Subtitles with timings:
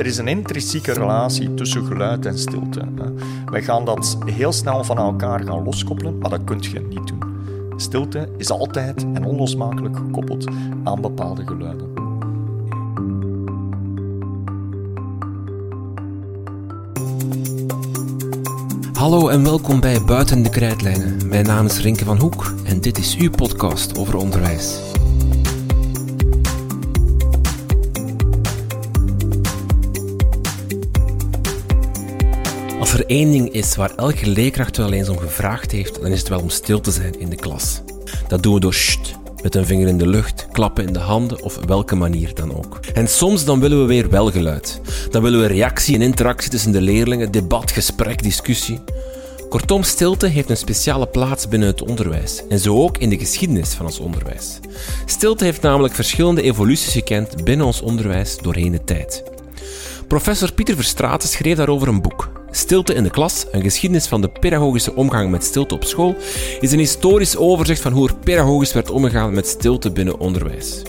[0.03, 2.81] Er is een intrinsieke relatie tussen geluid en stilte.
[3.47, 7.21] Wij gaan dat heel snel van elkaar gaan loskoppelen, maar dat kun je niet doen.
[7.77, 10.51] Stilte is altijd en onlosmakelijk gekoppeld
[10.85, 11.93] aan bepaalde geluiden.
[18.93, 21.29] Hallo en welkom bij Buiten de Krijtlijnen.
[21.29, 24.81] Mijn naam is Rinke van Hoek en dit is uw podcast over onderwijs.
[32.93, 36.29] Er één ding is waar elke leerkracht wel eens om gevraagd heeft, dan is het
[36.29, 37.81] wel om stil te zijn in de klas.
[38.29, 41.43] Dat doen we door sht, met een vinger in de lucht, klappen in de handen
[41.43, 42.81] of welke manier dan ook.
[42.95, 44.81] En soms dan willen we weer wel geluid.
[45.11, 48.81] Dan willen we reactie en interactie tussen de leerlingen, debat, gesprek, discussie.
[49.49, 53.75] Kortom, stilte heeft een speciale plaats binnen het onderwijs en zo ook in de geschiedenis
[53.75, 54.59] van ons onderwijs.
[55.07, 59.32] Stilte heeft namelijk verschillende evoluties gekend binnen ons onderwijs doorheen de tijd.
[60.13, 62.33] Professor Pieter Verstraeten schreef daarover een boek.
[62.51, 66.17] Stilte in de klas, een geschiedenis van de pedagogische omgang met stilte op school,
[66.61, 70.83] is een historisch overzicht van hoe er pedagogisch werd omgegaan met stilte binnen onderwijs.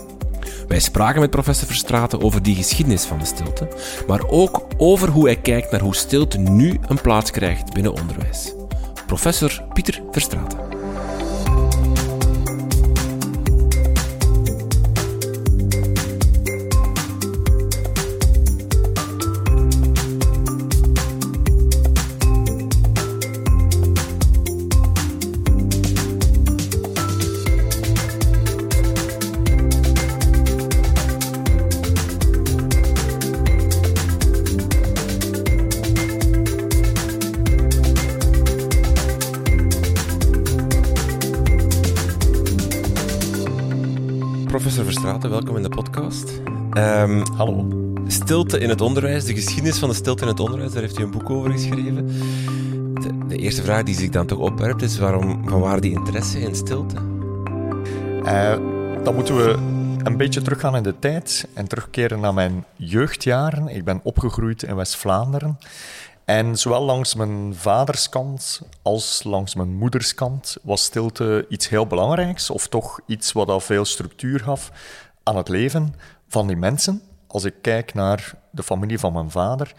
[0.68, 3.68] Wij spraken met professor Verstraeten over die geschiedenis van de stilte,
[4.08, 8.54] maar ook over hoe hij kijkt naar hoe stilte nu een plaats krijgt binnen onderwijs.
[9.06, 10.73] Professor Pieter Verstraeten.
[44.54, 46.30] Professor Verstraeten, welkom in de podcast.
[46.78, 47.68] Um, Hallo.
[48.08, 51.04] Stilte in het onderwijs, de geschiedenis van de stilte in het onderwijs, daar heeft u
[51.04, 52.08] een boek over geschreven.
[52.94, 56.40] De, de eerste vraag die zich dan toch opwerpt is, waarom, van waar die interesse
[56.40, 56.96] in stilte?
[58.24, 58.56] Uh,
[59.04, 59.56] dan moeten we
[60.04, 63.68] een beetje teruggaan in de tijd en terugkeren naar mijn jeugdjaren.
[63.68, 65.58] Ik ben opgegroeid in West-Vlaanderen.
[66.26, 72.68] En zowel langs mijn vaderskant als langs mijn moederskant was stilte iets heel belangrijks, of
[72.68, 74.72] toch iets wat al veel structuur gaf
[75.24, 75.96] aan het leven
[76.28, 77.02] van die mensen.
[77.28, 79.74] Als ik kijk naar de familie van mijn vader,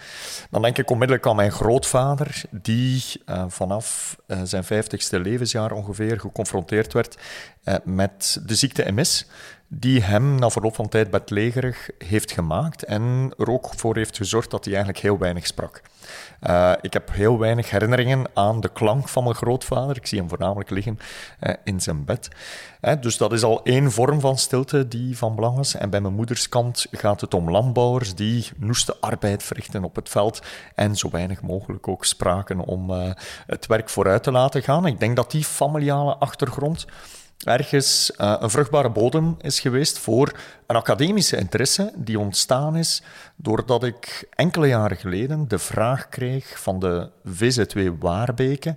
[0.51, 6.21] dan denk ik onmiddellijk aan mijn grootvader, die uh, vanaf uh, zijn vijftigste levensjaar ongeveer
[6.21, 7.19] geconfronteerd werd
[7.65, 9.27] uh, met de ziekte MS
[9.69, 14.51] die hem na verloop van tijd bedlegerig heeft gemaakt en er ook voor heeft gezorgd
[14.51, 15.83] dat hij eigenlijk heel weinig sprak.
[16.43, 19.97] Uh, ik heb heel weinig herinneringen aan de klank van mijn grootvader.
[19.97, 20.99] Ik zie hem voornamelijk liggen
[21.41, 22.29] uh, in zijn bed.
[22.81, 25.75] Uh, dus dat is al één vorm van stilte die van belang was.
[25.75, 30.09] En bij mijn moeders kant gaat het om landbouwers die noeste arbeid verrichten op het
[30.09, 30.43] veld
[30.75, 32.91] en zo weinig mogelijk ook spraken om
[33.47, 34.87] het werk vooruit te laten gaan.
[34.87, 36.87] Ik denk dat die familiale achtergrond
[37.45, 40.33] ergens uh, een vruchtbare bodem is geweest voor
[40.67, 43.03] een academische interesse die ontstaan is
[43.37, 48.77] doordat ik enkele jaren geleden de vraag kreeg van de VZW Waarbeke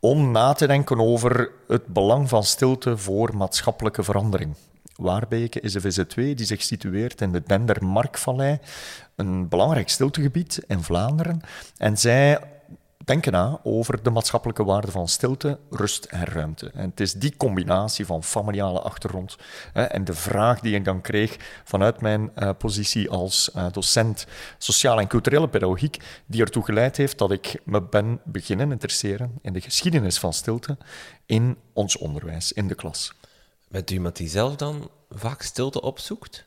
[0.00, 4.54] om na te denken over het belang van stilte voor maatschappelijke verandering.
[4.96, 8.58] Waarbeke is een VZW die zich situeert in de Dendermarkvallei,
[9.16, 11.40] een belangrijk stiltegebied in Vlaanderen.
[11.76, 12.40] En zij
[13.04, 16.70] denken na over de maatschappelijke waarde van stilte, rust en ruimte.
[16.74, 19.36] En het is die combinatie van familiale achtergrond
[19.72, 24.26] hè, en de vraag die ik dan kreeg vanuit mijn uh, positie als uh, docent
[24.58, 29.52] sociale en culturele pedagogiek, die ertoe geleid heeft dat ik me ben beginnen interesseren in
[29.52, 30.76] de geschiedenis van stilte
[31.26, 33.12] in ons onderwijs, in de klas.
[33.68, 36.44] Bent u iemand die zelf dan vaak stilte opzoekt?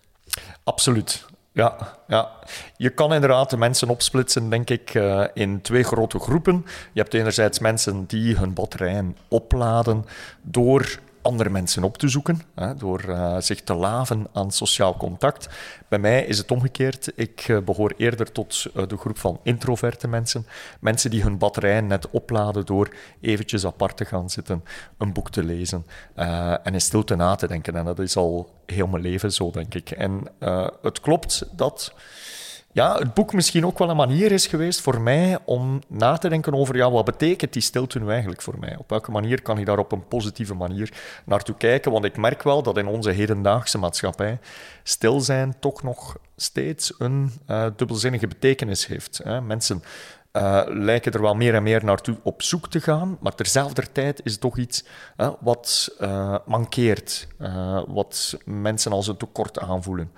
[0.63, 1.25] Absoluut.
[1.55, 2.29] Ja, ja,
[2.77, 6.65] je kan inderdaad de mensen opsplitsen, denk ik, uh, in twee grote groepen.
[6.93, 10.05] Je hebt enerzijds mensen die hun batterijen opladen
[10.41, 15.49] door andere mensen op te zoeken, hè, door uh, zich te laven aan sociaal contact.
[15.87, 17.11] Bij mij is het omgekeerd.
[17.15, 20.45] Ik uh, behoor eerder tot uh, de groep van introverte mensen.
[20.79, 22.89] Mensen die hun batterijen net opladen door
[23.21, 24.63] eventjes apart te gaan zitten,
[24.97, 25.85] een boek te lezen
[26.63, 27.75] en in stilte na te denken.
[27.75, 29.91] En dat is al heel mijn leven zo, denk ik.
[29.91, 30.27] En
[30.81, 31.93] het klopt dat
[32.73, 36.29] ja, het boek misschien ook wel een manier is geweest voor mij om na te
[36.29, 38.75] denken over ja, wat betekent die stilte nu eigenlijk voor mij?
[38.77, 40.93] Op welke manier kan ik daar op een positieve manier
[41.25, 41.91] naartoe kijken?
[41.91, 44.39] Want ik merk wel dat in onze hedendaagse maatschappij
[44.83, 49.19] stil zijn toch nog steeds een uh, dubbelzinnige betekenis heeft.
[49.23, 49.41] Hè?
[49.41, 49.83] Mensen
[50.33, 54.21] uh, lijken er wel meer en meer naartoe op zoek te gaan, maar terzelfde tijd
[54.23, 54.85] is het toch iets
[55.39, 57.27] wat uh, mankeert,
[57.87, 60.11] wat mensen als een tekort aanvoelen.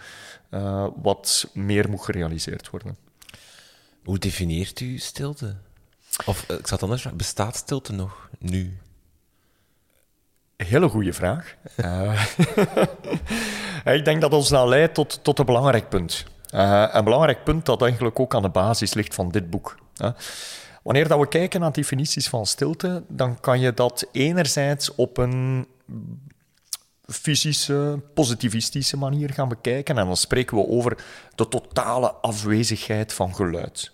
[0.51, 2.97] Uh, wat meer moet gerealiseerd worden.
[4.03, 5.55] Hoe definieert u stilte?
[6.25, 8.77] Of ik zat anders vragen, bestaat stilte nog nu?
[10.57, 11.55] Hele goede vraag.
[11.77, 12.25] uh,
[13.95, 16.25] ik denk dat ons nou leidt tot, tot een belangrijk punt.
[16.53, 19.77] Uh, een belangrijk punt dat eigenlijk ook aan de basis ligt van dit boek.
[20.83, 25.67] Wanneer dat we kijken naar definities van stilte, dan kan je dat enerzijds op een
[27.07, 29.97] fysische, positivistische manier gaan bekijken.
[29.97, 30.97] En dan spreken we over
[31.35, 33.93] de totale afwezigheid van geluid.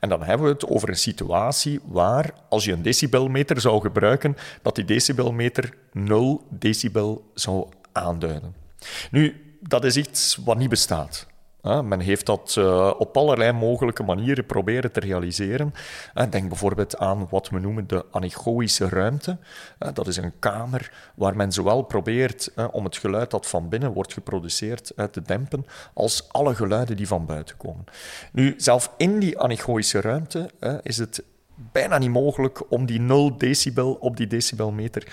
[0.00, 4.36] En dan hebben we het over een situatie waar, als je een decibelmeter zou gebruiken,
[4.62, 8.54] dat die decibelmeter 0 decibel zou aanduiden.
[9.10, 11.26] Nu, dat is iets wat niet bestaat.
[11.66, 15.74] Men heeft dat uh, op allerlei mogelijke manieren proberen te realiseren.
[16.30, 19.38] Denk bijvoorbeeld aan wat we noemen de anechoïsche ruimte.
[19.92, 24.12] Dat is een kamer waar men zowel probeert om het geluid dat van binnen wordt
[24.12, 27.84] geproduceerd te dempen, als alle geluiden die van buiten komen.
[28.32, 30.50] Nu, zelf in die anechoïsche ruimte
[30.82, 31.22] is het
[31.72, 35.12] bijna niet mogelijk om die 0 decibel op die decibelmeter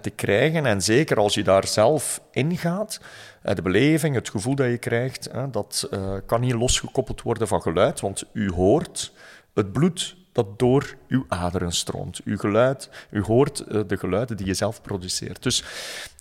[0.00, 0.66] te krijgen.
[0.66, 3.00] En zeker als je daar zelf ingaat,
[3.42, 7.62] eh, de beleving, het gevoel dat je krijgt, dat eh, kan niet losgekoppeld worden van
[7.62, 9.12] geluid, want u hoort
[9.54, 12.20] het bloed dat door uw aderen stroomt.
[12.24, 15.42] Uw geluid, u hoort eh, de geluiden die je zelf produceert.
[15.42, 15.64] Dus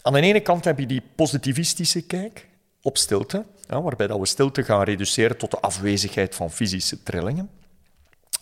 [0.02, 2.48] aan de ene kant heb je die positivistische kijk
[2.82, 7.50] op stilte, waarbij dat we stilte gaan reduceren tot de afwezigheid van fysische trillingen.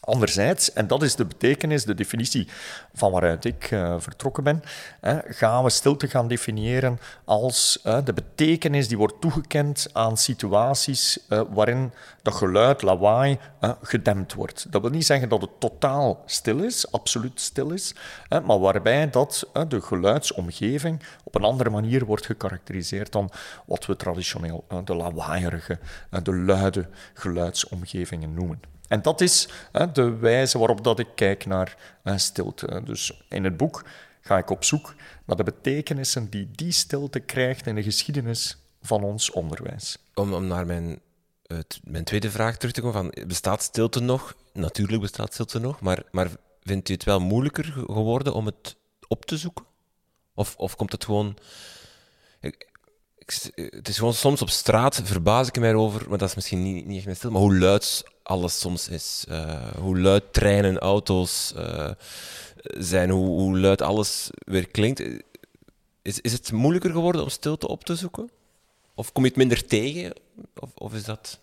[0.07, 2.48] Anderzijds, en dat is de betekenis, de definitie
[2.94, 4.63] van waaruit ik uh, vertrokken ben,
[5.01, 11.19] hè, gaan we stilte gaan definiëren als uh, de betekenis die wordt toegekend aan situaties
[11.30, 13.39] uh, waarin dat geluid, lawaai,
[13.81, 14.71] gedempt wordt.
[14.71, 17.95] Dat wil niet zeggen dat het totaal stil is, absoluut stil is,
[18.30, 23.30] maar waarbij dat de geluidsomgeving op een andere manier wordt gekarakteriseerd dan
[23.65, 25.80] wat we traditioneel de lawaaierige,
[26.24, 28.76] de luide geluidsomgevingen noemen.
[28.88, 29.48] En dat is
[29.94, 32.81] de wijze waarop dat ik kijk naar uh, stilte.
[32.84, 33.84] Dus in het boek
[34.22, 34.95] ga ik op zoek
[35.25, 39.98] naar de betekenissen die die stilte krijgt in de geschiedenis van ons onderwijs.
[40.13, 41.00] Om, om naar mijn,
[41.84, 44.36] mijn tweede vraag terug te komen, van, bestaat stilte nog?
[44.53, 46.29] Natuurlijk bestaat stilte nog, maar, maar
[46.63, 48.75] vindt u het wel moeilijker geworden om het
[49.08, 49.65] op te zoeken?
[50.34, 51.38] Of, of komt het gewoon...
[53.53, 56.86] Het is gewoon soms op straat verbaas ik mij over, maar dat is misschien niet,
[56.86, 59.25] niet echt mijn stil, maar hoe luid alles soms is.
[59.29, 61.89] Uh, hoe luid treinen, auto's uh,
[62.62, 65.01] zijn, hoe, hoe, luid alles weer klinkt.
[66.01, 68.29] Is, is het moeilijker geworden om stilte op te zoeken?
[68.96, 70.13] Of kom je het minder tegen?
[70.60, 71.39] Of, of is dat...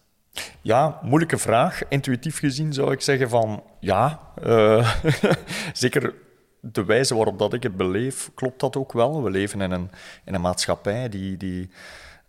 [0.60, 1.88] Ja, moeilijke vraag.
[1.88, 4.32] Intuïtief gezien zou ik zeggen van ja.
[4.44, 4.94] Uh,
[5.72, 6.14] zeker
[6.60, 9.22] de wijze waarop dat ik het beleef, klopt dat ook wel.
[9.22, 9.90] We leven in een,
[10.24, 11.70] in een maatschappij die, die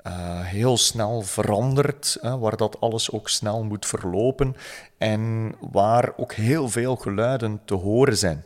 [0.08, 4.56] uh, heel snel verandert, hè, waar dat alles ook snel moet verlopen
[4.98, 8.46] en waar ook heel veel geluiden te horen zijn.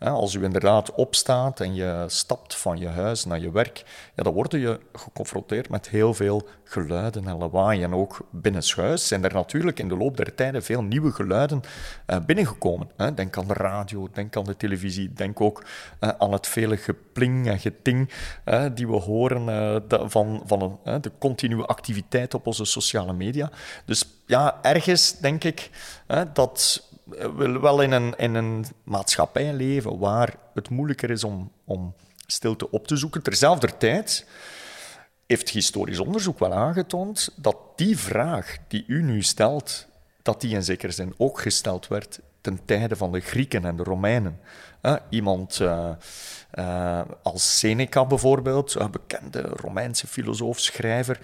[0.00, 4.32] Als u inderdaad opstaat en je stapt van je huis naar je werk, ja, dan
[4.32, 7.82] word je geconfronteerd met heel veel geluiden en lawaai.
[7.82, 11.62] En ook binnenshuis zijn er natuurlijk in de loop der tijden veel nieuwe geluiden
[12.06, 12.90] uh, binnengekomen.
[13.14, 15.64] Denk aan de radio, denk aan de televisie, denk ook
[16.00, 18.10] uh, aan het vele gepling en geting
[18.44, 23.50] uh, die we horen van de continue activiteit op onze sociale media.
[23.84, 25.70] Dus ja, ergens denk ik
[26.32, 26.88] dat
[27.36, 31.94] willen wel in een, in een maatschappij leven waar het moeilijker is om, om
[32.26, 33.22] stilte op te zoeken.
[33.22, 34.26] Terzelfde tijd
[35.26, 39.86] heeft historisch onderzoek wel aangetoond dat die vraag die u nu stelt,
[40.22, 43.82] dat die in zekere zin ook gesteld werd ten tijde van de Grieken en de
[43.82, 44.40] Romeinen.
[45.08, 45.88] iemand uh,
[46.54, 51.20] uh, als Seneca bijvoorbeeld, een bekende Romeinse filosoof, schrijver,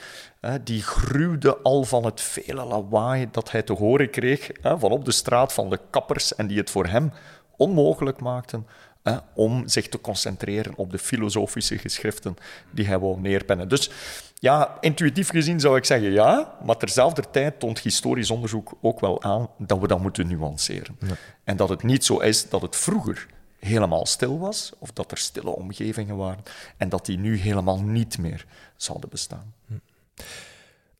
[0.63, 5.13] die gruwde al van het vele lawaai dat hij te horen kreeg van op de
[5.13, 7.13] straat van de kappers en die het voor hem
[7.57, 8.67] onmogelijk maakten
[9.35, 12.37] om zich te concentreren op de filosofische geschriften
[12.71, 13.69] die hij wou neerpennen.
[13.69, 13.91] Dus
[14.35, 19.23] ja, intuïtief gezien zou ik zeggen ja, maar terzelfde tijd toont historisch onderzoek ook wel
[19.23, 20.99] aan dat we dat moeten nuanceren.
[21.45, 23.27] En dat het niet zo is dat het vroeger
[23.59, 26.43] helemaal stil was, of dat er stille omgevingen waren,
[26.77, 28.47] en dat die nu helemaal niet meer
[28.77, 29.55] zouden bestaan.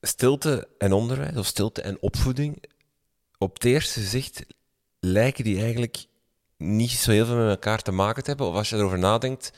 [0.01, 2.63] Stilte en onderwijs, of stilte en opvoeding,
[3.37, 4.45] op het eerste gezicht
[4.99, 6.05] lijken die eigenlijk
[6.57, 8.47] niet zo heel veel met elkaar te maken te hebben.
[8.47, 9.51] Of als je erover nadenkt,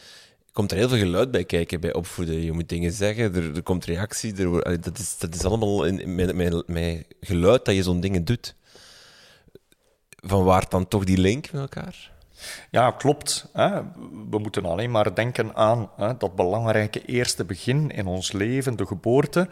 [0.53, 2.41] komt er heel veel geluid bij kijken bij opvoeden.
[2.41, 4.35] Je moet dingen zeggen, er, komt reactie.
[4.35, 8.25] Er, dat, is, dat is allemaal in, met, met, met geluid dat je zo'n dingen
[8.25, 8.55] doet.
[10.21, 12.11] Van waar dan toch die link met elkaar?
[12.71, 13.49] Ja, klopt.
[14.29, 19.47] We moeten alleen maar denken aan dat belangrijke eerste begin in ons leven, de geboorte.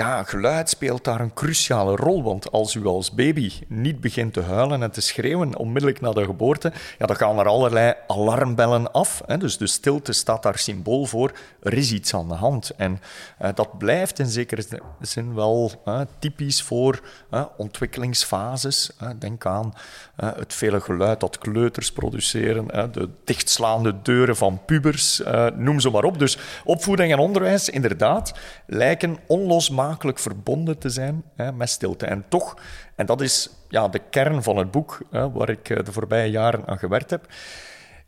[0.00, 4.42] Ja, geluid speelt daar een cruciale rol, want als u als baby niet begint te
[4.42, 9.22] huilen en te schreeuwen onmiddellijk na de geboorte, ja, dan gaan er allerlei alarmbellen af.
[9.26, 9.38] Hè.
[9.38, 12.70] Dus de stilte staat daar symbool voor, er is iets aan de hand.
[12.76, 13.00] En
[13.38, 14.64] eh, dat blijft in zekere
[15.00, 18.90] zin wel eh, typisch voor eh, ontwikkelingsfases.
[19.18, 19.74] denk aan
[20.16, 25.22] het vele geluid dat kleuters produceren, de dichtslaande deuren van pubers,
[25.56, 26.18] noem ze maar op.
[26.18, 28.32] Dus opvoeding en onderwijs, inderdaad,
[28.66, 32.06] lijken onlosmakelijk verbonden te zijn hè, met stilte.
[32.06, 32.56] En toch,
[32.94, 36.30] en dat is ja, de kern van het boek hè, waar ik eh, de voorbije
[36.30, 37.26] jaren aan gewerkt heb,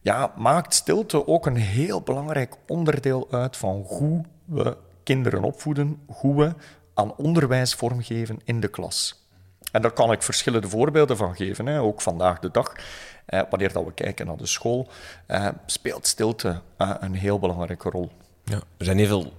[0.01, 6.37] ja, maakt stilte ook een heel belangrijk onderdeel uit van hoe we kinderen opvoeden, hoe
[6.37, 6.55] we
[6.95, 9.27] aan onderwijs vormgeven in de klas.
[9.73, 12.73] En daar kan ik verschillende voorbeelden van geven, hè, ook vandaag de dag.
[13.27, 14.89] Eh, wanneer dat we kijken naar de school,
[15.27, 18.11] eh, speelt stilte eh, een heel belangrijke rol.
[18.45, 19.33] Ja, er zijn heel veel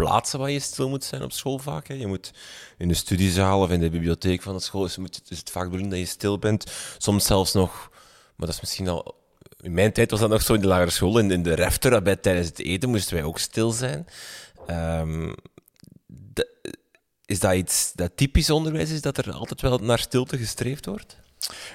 [0.00, 1.88] plaatsen waar je stil moet zijn op school vaak.
[1.88, 1.94] Hè.
[1.94, 2.30] Je moet
[2.78, 5.70] in de studiezaal of in de bibliotheek van de school is, moet, is het vaak
[5.70, 6.72] bedoeld dat je stil bent.
[6.98, 7.90] Soms zelfs nog,
[8.36, 9.18] maar dat is misschien al...
[9.60, 11.18] In mijn tijd was dat nog zo in de lagere school.
[11.18, 14.06] In, in de refter, bij, tijdens het eten moesten wij ook stil zijn.
[14.70, 15.34] Um,
[17.26, 21.16] is dat iets dat typisch onderwijs is, dat er altijd wel naar stilte gestreefd wordt?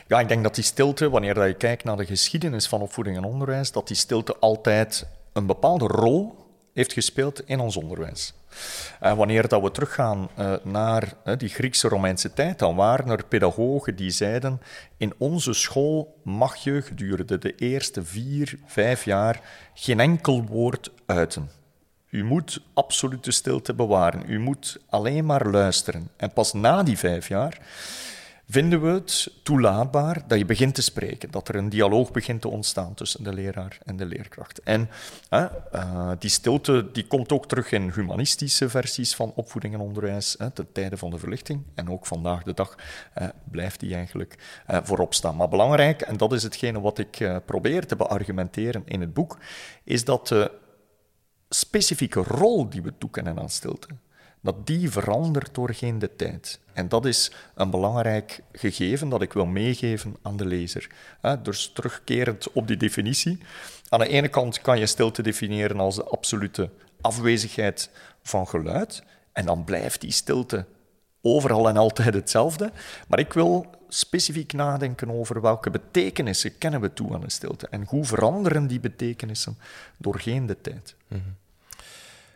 [0.08, 3.24] Ja, ik denk dat die stilte, wanneer je kijkt naar de geschiedenis van opvoeding en
[3.24, 6.45] onderwijs, dat die stilte altijd een bepaalde rol
[6.76, 8.34] heeft gespeeld in ons onderwijs.
[9.00, 13.96] En wanneer dat we teruggaan uh, naar uh, die Griekse-Romeinse tijd, dan waren er pedagogen
[13.96, 14.62] die zeiden:
[14.98, 19.42] in onze school mag je gedurende de eerste vier, vijf jaar
[19.74, 21.50] geen enkel woord uiten.
[22.10, 24.24] U moet absolute stilte bewaren.
[24.28, 26.10] U moet alleen maar luisteren.
[26.18, 27.58] En pas na die vijf jaar
[28.48, 32.48] vinden we het toelaatbaar dat je begint te spreken, dat er een dialoog begint te
[32.48, 34.60] ontstaan tussen de leraar en de leerkracht.
[34.64, 34.90] En
[35.32, 40.48] uh, die stilte die komt ook terug in humanistische versies van opvoeding en onderwijs, uh,
[40.48, 41.64] ten tijde van de verlichting.
[41.76, 42.76] En ook vandaag de dag
[43.52, 44.36] blijft die eigenlijk
[44.68, 45.36] voorop staan.
[45.36, 49.38] Maar belangrijk, en dat is hetgene wat ik probeer te beargumenteren in het boek,
[49.84, 50.52] is dat de
[51.50, 53.88] specifieke rol die we toekennen aan stilte,
[54.46, 56.60] dat die verandert doorheen de tijd.
[56.74, 60.90] En dat is een belangrijk gegeven dat ik wil meegeven aan de lezer.
[61.44, 63.40] Dus terugkerend op die definitie.
[63.90, 66.70] Aan de ene kant kan je stilte definiëren als de absolute
[67.02, 67.90] afwezigheid
[68.24, 69.04] van geluid.
[69.32, 70.66] En dan blijft die stilte
[71.22, 72.72] overal en altijd hetzelfde.
[73.08, 77.68] Maar ik wil specifiek nadenken over welke betekenissen kennen we toe aan de stilte.
[77.68, 79.58] En hoe veranderen die betekenissen
[79.98, 80.96] doorheen de tijd.
[81.08, 81.22] Mhm.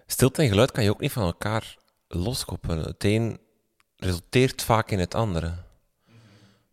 [0.05, 1.77] Stilte en geluid kan je ook niet van elkaar
[2.09, 2.83] loskoppelen.
[2.83, 3.39] Het een
[3.97, 5.53] resulteert vaak in het andere.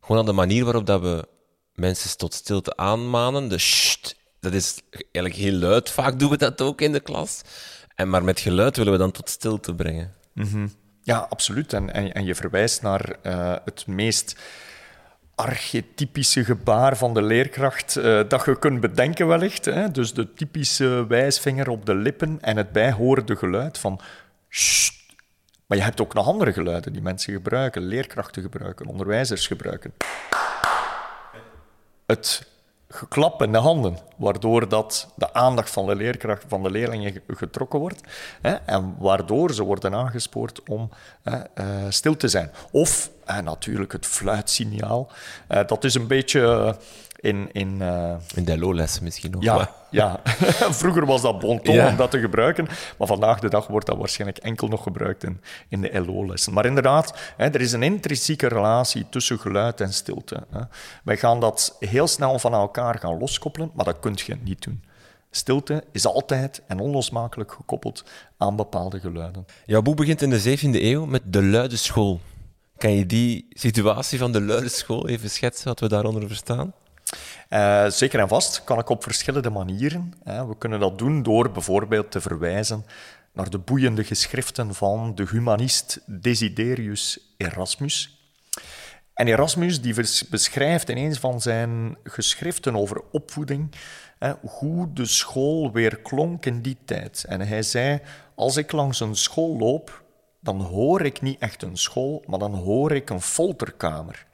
[0.01, 1.29] Gewoon aan de manier waarop dat we
[1.75, 3.49] mensen tot stilte aanmanen.
[3.49, 5.91] De sst, dat is eigenlijk heel luid.
[5.91, 7.43] Vaak doen we dat ook in de klas.
[7.95, 10.15] En maar met geluid willen we dan tot stilte brengen.
[10.33, 10.67] Mhm.
[11.03, 11.73] Ja, absoluut.
[11.73, 14.37] En, en, je verwijst naar uh, het meest
[15.35, 19.65] archetypische gebaar van de leerkracht uh, dat je kunt bedenken wellicht.
[19.65, 19.91] Hè?
[19.91, 24.01] Dus de typische wijsvinger op de lippen en het bijhorende geluid van
[25.67, 29.93] maar je hebt ook nog andere geluiden die mensen gebruiken, leerkrachten gebruiken, onderwijzers gebruiken.
[32.07, 32.47] Het
[32.89, 37.79] geklap in de handen, waardoor dat de aandacht van de leerkracht, van de leerlingen getrokken
[37.79, 38.01] wordt
[38.41, 40.91] hè, en waardoor ze worden aangespoord om
[41.23, 42.51] hè, uh, stil te zijn.
[42.71, 45.11] Of En natuurlijk het fluitsignaal.
[45.49, 46.77] Uh, dat is een beetje
[47.17, 47.49] in...
[47.53, 48.15] In, uh...
[48.35, 49.43] in de LO-lessen misschien nog.
[49.43, 50.21] Ja, ja.
[50.83, 52.69] vroeger was dat bon ton om dat te gebruiken.
[52.99, 56.53] Maar vandaag de dag wordt dat waarschijnlijk enkel nog gebruikt in, in de LO-lessen.
[56.53, 60.47] Maar inderdaad, hè, er is een intrinsieke relatie tussen geluid en stilte.
[60.51, 60.61] Hè.
[61.05, 64.83] Wij gaan dat heel snel van elkaar gaan loskoppelen, maar dat kun je niet doen.
[65.31, 68.05] Stilte is altijd en onlosmakelijk gekoppeld
[68.37, 69.47] aan bepaalde geluiden.
[69.67, 72.21] Jouw boek begint in de 17e eeuw met de luide school.
[72.77, 76.73] Kan je die situatie van de luide school even schetsen, wat we daaronder verstaan?
[77.51, 80.15] Uh, zeker en vast kan ik op verschillende manieren.
[80.25, 80.47] Hè.
[80.47, 82.85] We kunnen dat doen door bijvoorbeeld te verwijzen
[83.33, 88.21] naar de boeiende geschriften van de humanist Desiderius Erasmus.
[89.15, 89.95] En Erasmus die
[90.31, 93.75] beschrijft in een van zijn geschriften over opvoeding
[94.19, 97.25] hè, hoe de school weer klonk in die tijd.
[97.29, 98.01] En hij zei,
[98.35, 100.03] als ik langs een school loop,
[100.41, 104.27] dan hoor ik niet echt een school, maar dan hoor ik een folterkamer.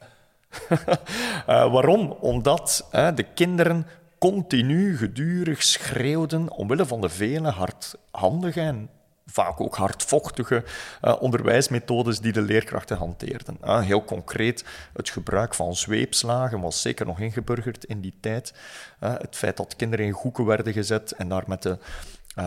[0.70, 2.16] Uh, waarom?
[2.20, 3.86] Omdat de kinderen
[4.18, 8.90] continu gedurig schreeuwden omwille van de vele hardhandige en
[9.26, 10.64] vaak ook hardvochtige
[11.02, 13.58] uh, onderwijsmethodes die de leerkrachten hanteerden.
[13.64, 18.54] Uh, heel concreet, het gebruik van zweepslagen was zeker nog ingeburgerd in die tijd.
[19.00, 21.78] Uh, het feit dat kinderen in hoeken werden gezet en daar met de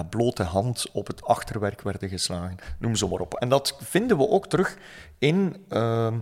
[0.10, 3.34] blote hand op het achterwerk werden geslagen, noem ze maar op.
[3.34, 4.78] En dat vinden we ook terug
[5.20, 6.20] in ehm,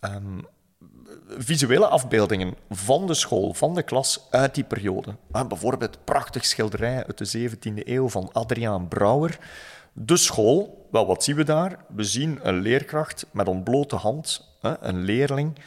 [0.00, 0.38] ehm,
[1.38, 5.16] visuele afbeeldingen van de school, van de klas uit die periode.
[5.30, 9.38] Ah, bijvoorbeeld prachtig schilderij uit de 17e eeuw van Adriaan Brouwer.
[9.92, 11.84] De school, wel wat zien we daar?
[11.94, 15.58] We zien een leerkracht met ontblote hand, een leerling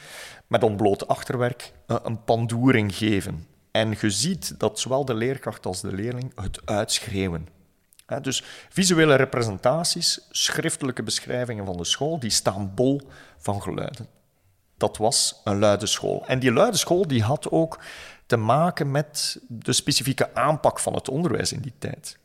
[0.48, 3.48] met ontbloot achterwerk, een pandoering geven.
[3.72, 7.48] En je ziet dat zowel de leerkracht als de leerling het uitschreeuwen.
[8.22, 13.01] Dus visuele representaties, schriftelijke beschrijvingen van de school, die staan bol
[13.38, 14.08] van geluiden
[14.83, 16.23] dat was een luide school.
[16.27, 17.79] En die luide school die had ook
[18.25, 22.17] te maken met de specifieke aanpak van het onderwijs in die tijd.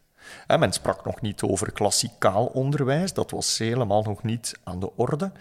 [0.47, 5.33] men sprak nog niet over klassikaal onderwijs, dat was helemaal nog niet aan de orde.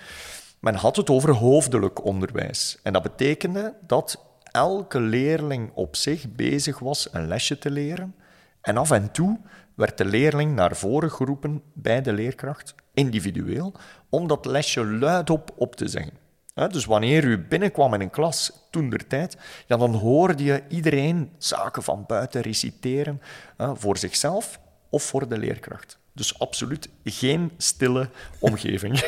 [0.59, 2.77] Men had het over hoofdelijk onderwijs.
[2.83, 8.15] En dat betekende dat elke leerling op zich bezig was een lesje te leren.
[8.61, 9.39] En af en toe
[9.75, 13.73] werd de leerling naar voren geroepen bij de leerkracht, individueel,
[14.09, 16.26] om dat lesje luidop op te zeggen.
[16.65, 21.31] Dus wanneer u binnenkwam in een klas toen der tijd, ja, dan hoorde je iedereen
[21.37, 23.21] zaken van buiten reciteren
[23.57, 25.99] voor zichzelf of voor de leerkracht.
[26.13, 29.03] Dus absoluut geen stille omgeving.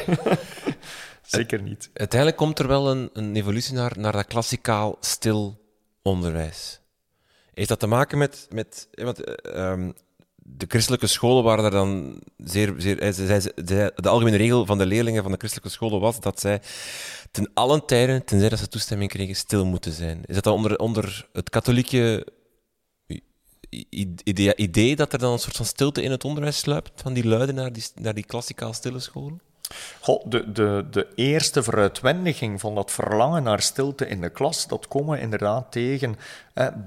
[1.21, 1.89] Zeker niet.
[1.93, 5.61] Uiteindelijk komt er wel een, een evolutie naar, naar dat klassikaal stil
[6.01, 6.79] onderwijs.
[7.53, 8.47] Heeft dat te maken met.
[8.49, 9.87] met want, uh,
[10.57, 12.73] de christelijke scholen waren daar dan zeer.
[12.77, 16.61] zeer eh, de algemene regel van de leerlingen van de christelijke scholen was dat zij
[17.31, 20.21] ten allen tijden, tenzij dat ze toestemming kregen, stil moeten zijn.
[20.25, 22.27] Is dat dan onder, onder het katholieke
[24.55, 27.55] idee, dat er dan een soort van stilte in het onderwijs sluipt, van die luiden
[27.55, 29.41] naar die, naar die klassikaal stille scholen?
[29.99, 34.87] Goh, de, de, de eerste veruitwendiging van dat verlangen naar stilte in de klas, dat
[34.87, 36.15] komen we inderdaad tegen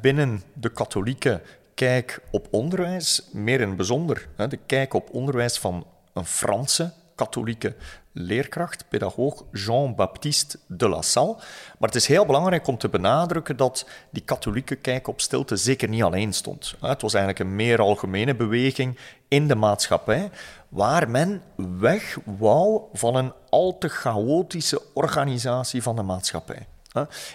[0.00, 1.40] binnen de katholieke
[1.74, 7.74] kijk op onderwijs, meer in bijzonder hè, de kijk op onderwijs van een Franse katholieke
[8.12, 11.34] leerkracht, pedagoog Jean-Baptiste de La Salle.
[11.78, 15.88] Maar het is heel belangrijk om te benadrukken dat die katholieke kijk op stilte zeker
[15.88, 16.74] niet alleen stond.
[16.80, 20.30] Het was eigenlijk een meer algemene beweging in de maatschappij,
[20.68, 21.42] waar men
[21.78, 26.66] weg wou van een al te chaotische organisatie van de maatschappij.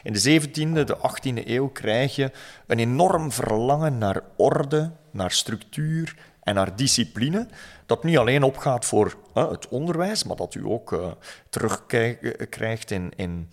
[0.03, 2.31] In de 17e, de 18e eeuw krijg je
[2.67, 7.47] een enorm verlangen naar orde, naar structuur en naar discipline,
[7.85, 11.11] dat niet alleen opgaat voor het onderwijs, maar dat u ook uh,
[11.49, 13.49] terugkrijgt in, in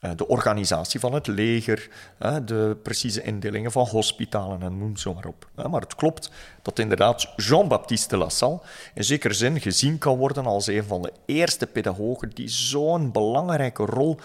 [0.00, 1.88] uh, de organisatie van het leger,
[2.44, 5.48] de precieze indelingen van hospitalen en noem zo maar op.
[5.70, 6.30] maar het klopt
[6.62, 8.60] dat inderdaad Jean-Baptiste de La Salle
[8.94, 13.84] in zekere zin gezien kan worden als een van de eerste pedagogen die zo'n belangrijke
[13.84, 14.18] rol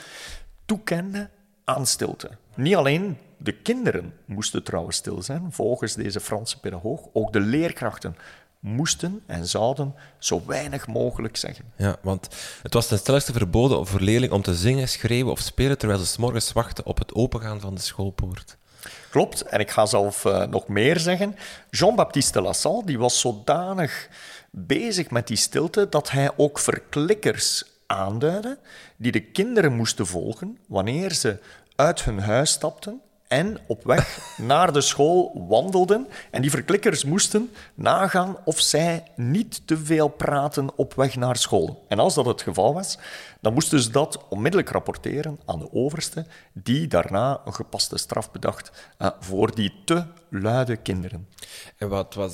[0.66, 1.30] toekende
[1.64, 2.30] aan stilte.
[2.56, 7.08] Niet alleen de kinderen moesten trouwens stil zijn, volgens deze Franse pedagoog.
[7.14, 8.16] Ook de leerkrachten
[8.60, 11.66] moesten en zouden zo weinig mogelijk zeggen.
[11.78, 12.28] Ja, want
[12.62, 16.06] het was ten stelligste verboden voor leerlingen om te zingen, schreeuwen of spelen terwijl ze
[16.06, 18.58] s morgens wachten op het opengaan van de schoolpoort.
[19.10, 21.36] Klopt, en ik ga zelf uh, nog meer zeggen.
[21.70, 24.10] Jean-Baptiste Lassalle die was zodanig
[24.52, 28.58] bezig met die stilte dat hij ook verklikkers aanduiden
[28.98, 31.40] die de kinderen moesten volgen wanneer ze
[31.76, 33.02] uit hun huis stapten
[33.34, 36.08] en op weg naar de school wandelden.
[36.32, 41.86] En die verklikkers moesten nagaan of zij niet te veel praten op weg naar school.
[41.88, 42.98] En als dat het geval was,
[43.42, 48.72] dan moesten ze dat onmiddellijk rapporteren aan de overste, die daarna een gepaste straf bedacht
[49.00, 51.28] uh, voor die te luide kinderen.
[51.78, 52.34] En wat was,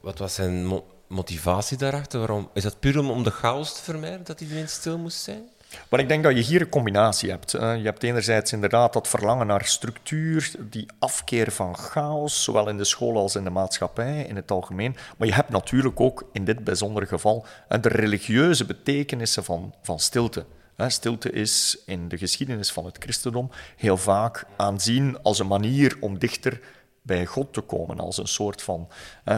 [0.00, 0.66] wat was zijn
[1.06, 2.18] motivatie daarachter?
[2.18, 2.48] Waarom?
[2.52, 5.42] Is dat puur om, de chaos te vermijden, dat iedereen stil moest zijn?
[5.88, 7.50] Maar ik denk dat je hier een combinatie hebt.
[7.50, 12.84] Je hebt enerzijds inderdaad dat verlangen naar structuur, die afkeer van chaos, zowel in de
[12.84, 14.96] school als in de maatschappij in het algemeen.
[15.16, 17.46] Maar je hebt natuurlijk ook in dit bijzondere geval
[17.80, 20.44] de religieuze betekenissen van, van stilte.
[20.86, 26.18] Stilte is in de geschiedenis van het christendom heel vaak aanzien als een manier om
[26.18, 26.60] dichter
[27.06, 28.88] bij God te komen, als een soort van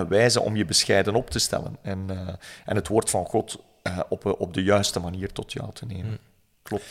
[0.08, 2.18] wijze om je bescheiden op te stellen en, uh,
[2.64, 6.06] en het woord van God uh, op, op de juiste manier tot jou te nemen.
[6.06, 6.18] Hmm.
[6.62, 6.84] Klopt.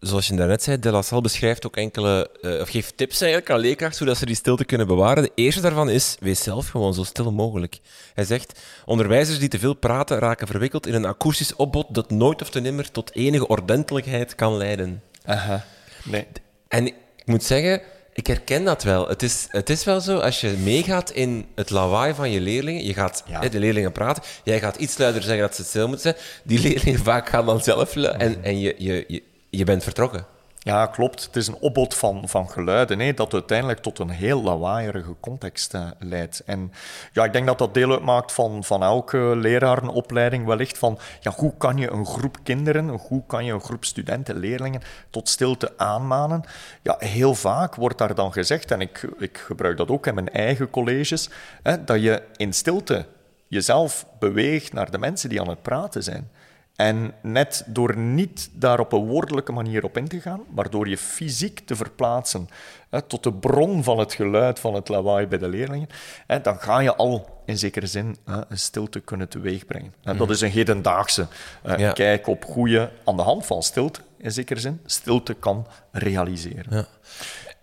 [0.00, 3.58] Zoals je daarnet zei, De La Salle beschrijft ook enkele, of geeft tips eigenlijk aan
[3.58, 5.22] leerkrachten hoe dat ze die stilte kunnen bewaren.
[5.22, 7.78] De eerste daarvan is, wees zelf gewoon zo stil mogelijk.
[8.14, 12.42] Hij zegt, onderwijzers die te veel praten raken verwikkeld in een akoestisch opbod dat nooit
[12.42, 15.02] of te nimmer tot enige ordentelijkheid kan leiden.
[15.24, 15.64] Aha,
[16.04, 16.26] nee.
[16.68, 17.82] En ik moet zeggen,
[18.16, 19.08] ik herken dat wel.
[19.08, 22.84] Het is, het is wel zo, als je meegaat in het lawaai van je leerlingen,
[22.84, 26.12] je gaat hè, de leerlingen praten, jij gaat iets luider zeggen dat ze stil moeten
[26.12, 30.26] zijn, die leerlingen vaak gaan dan zelf en, en je, je, je, je bent vertrokken.
[30.66, 31.24] Ja, klopt.
[31.24, 35.74] Het is een opbod van, van geluiden hè, dat uiteindelijk tot een heel lawaaierige context
[35.74, 36.42] uh, leidt.
[36.46, 36.72] En
[37.12, 40.78] ja, ik denk dat dat deel uitmaakt van, van elke lerarenopleiding wellicht.
[40.78, 44.82] Van ja, hoe kan je een groep kinderen, hoe kan je een groep studenten, leerlingen
[45.10, 46.44] tot stilte aanmanen?
[46.82, 50.32] Ja, heel vaak wordt daar dan gezegd, en ik, ik gebruik dat ook in mijn
[50.32, 51.30] eigen colleges,
[51.62, 53.06] hè, dat je in stilte
[53.48, 56.30] jezelf beweegt naar de mensen die aan het praten zijn.
[56.76, 60.88] En net door niet daar op een woordelijke manier op in te gaan, maar door
[60.88, 62.48] je fysiek te verplaatsen
[62.90, 65.88] hè, tot de bron van het geluid van het lawaai bij de leerlingen,
[66.26, 69.94] hè, dan ga je al in zekere zin hè, een stilte kunnen teweegbrengen.
[70.02, 70.34] En dat mhm.
[70.34, 71.26] is een hedendaagse
[71.66, 75.66] uh, kijk op hoe je aan de hand van stilte, in zekere zin, stilte kan
[75.92, 76.76] realiseren.
[76.76, 76.86] Ja.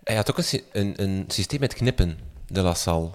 [0.04, 3.10] Hij had ook een, een, een systeem met knippen, de La Salle.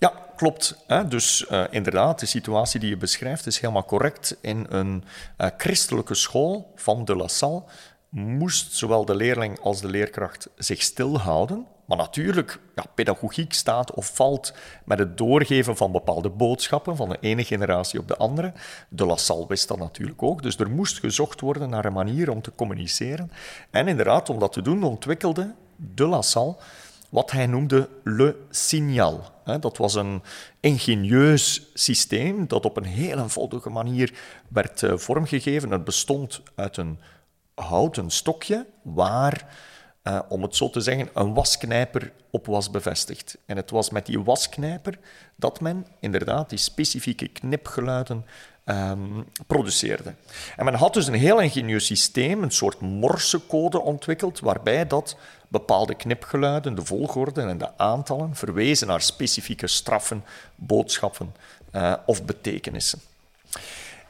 [0.00, 0.76] Ja, klopt.
[1.08, 4.36] Dus uh, inderdaad, de situatie die je beschrijft is helemaal correct.
[4.40, 5.04] In een
[5.38, 7.62] uh, christelijke school van de La Salle
[8.08, 11.66] moest zowel de leerling als de leerkracht zich stilhouden.
[11.84, 14.52] Maar natuurlijk, ja, pedagogiek staat of valt
[14.84, 18.52] met het doorgeven van bepaalde boodschappen van de ene generatie op de andere.
[18.88, 20.42] De La Salle wist dat natuurlijk ook.
[20.42, 23.32] Dus er moest gezocht worden naar een manier om te communiceren.
[23.70, 26.56] En inderdaad, om dat te doen, ontwikkelde de La Salle
[27.10, 29.20] wat hij noemde le signal.
[29.58, 30.22] Dat was een
[30.60, 34.12] ingenieus systeem dat op een heel eenvoudige manier
[34.48, 35.70] werd eh, vormgegeven.
[35.70, 36.98] Het bestond uit een
[37.54, 39.46] houten stokje waar,
[40.02, 43.38] eh, om het zo te zeggen, een wasknijper op was bevestigd.
[43.46, 44.98] En het was met die wasknijper
[45.36, 48.24] dat men inderdaad die specifieke knipgeluiden
[48.64, 50.14] um, produceerde.
[50.56, 55.16] En men had dus een heel ingenieus systeem, een soort morsecode ontwikkeld, waarbij dat
[55.50, 61.34] bepaalde knipgeluiden, de volgorde en de aantallen verwezen naar specifieke straffen, boodschappen
[61.72, 63.00] uh, of betekenissen.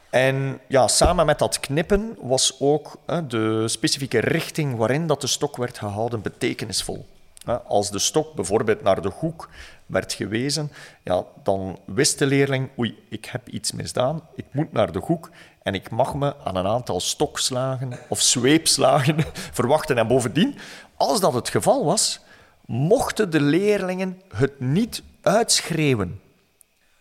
[0.09, 5.27] En ja, samen met dat knippen was ook uh, de specifieke richting waarin dat de
[5.27, 7.05] stok werd gehouden betekenisvol.
[7.47, 9.49] Uh, als de stok bijvoorbeeld naar de hoek
[9.85, 10.71] werd gewezen,
[11.03, 15.29] ja, dan wist de leerling, oei, ik heb iets misdaan, ik moet naar de hoek
[15.63, 19.17] en ik mag me aan een aantal stokslagen of zweepslagen
[19.59, 19.97] verwachten.
[19.97, 20.57] En bovendien,
[20.95, 22.19] als dat het geval was,
[22.65, 26.21] mochten de leerlingen het niet uitschreeuwen.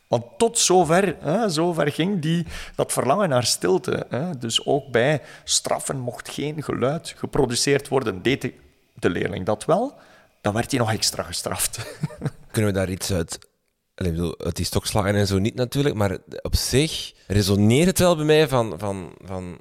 [0.08, 4.06] Want tot zover, hè, zover ging die, dat verlangen naar stilte.
[4.08, 4.38] Hè.
[4.38, 8.22] Dus ook bij straffen mocht geen geluid geproduceerd worden.
[8.22, 8.52] Deed
[8.94, 9.98] de, leerling dat wel,
[10.40, 11.78] dan werd hij nog extra gestraft.
[12.52, 13.49] Kunnen we daar iets uit
[14.06, 18.16] ik bedoel, het die stokslagen en zo niet natuurlijk, maar op zich resoneert het wel
[18.16, 19.60] bij mij van, van, van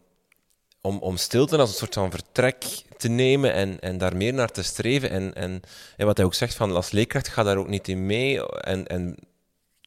[0.82, 2.65] om, om stilte als een soort van vertrek
[2.97, 5.10] te nemen en, en daar meer naar te streven.
[5.10, 5.62] En, en,
[5.97, 8.45] en wat hij ook zegt, van als leerkracht ga daar ook niet in mee.
[8.47, 9.15] En, en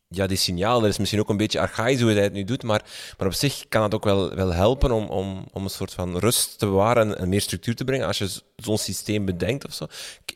[0.09, 2.63] ja, die signaal, dat is misschien ook een beetje archaïs hoe hij het nu doet,
[2.63, 2.85] maar,
[3.19, 6.19] maar op zich kan het ook wel, wel helpen om, om, om een soort van
[6.19, 9.87] rust te bewaren en, meer structuur te brengen als je zo'n systeem bedenkt of zo.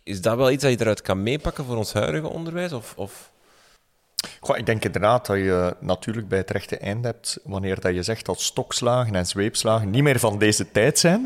[0.02, 2.72] Is dat wel iets dat je eruit kan meepakken voor ons huidige onderwijs?
[2.72, 3.32] Of, of
[4.54, 8.26] Ik denk inderdaad dat je natuurlijk bij het rechte eind hebt wanneer dat je zegt
[8.26, 11.24] dat stokslagen en zweepslagen niet meer van deze tijd zijn.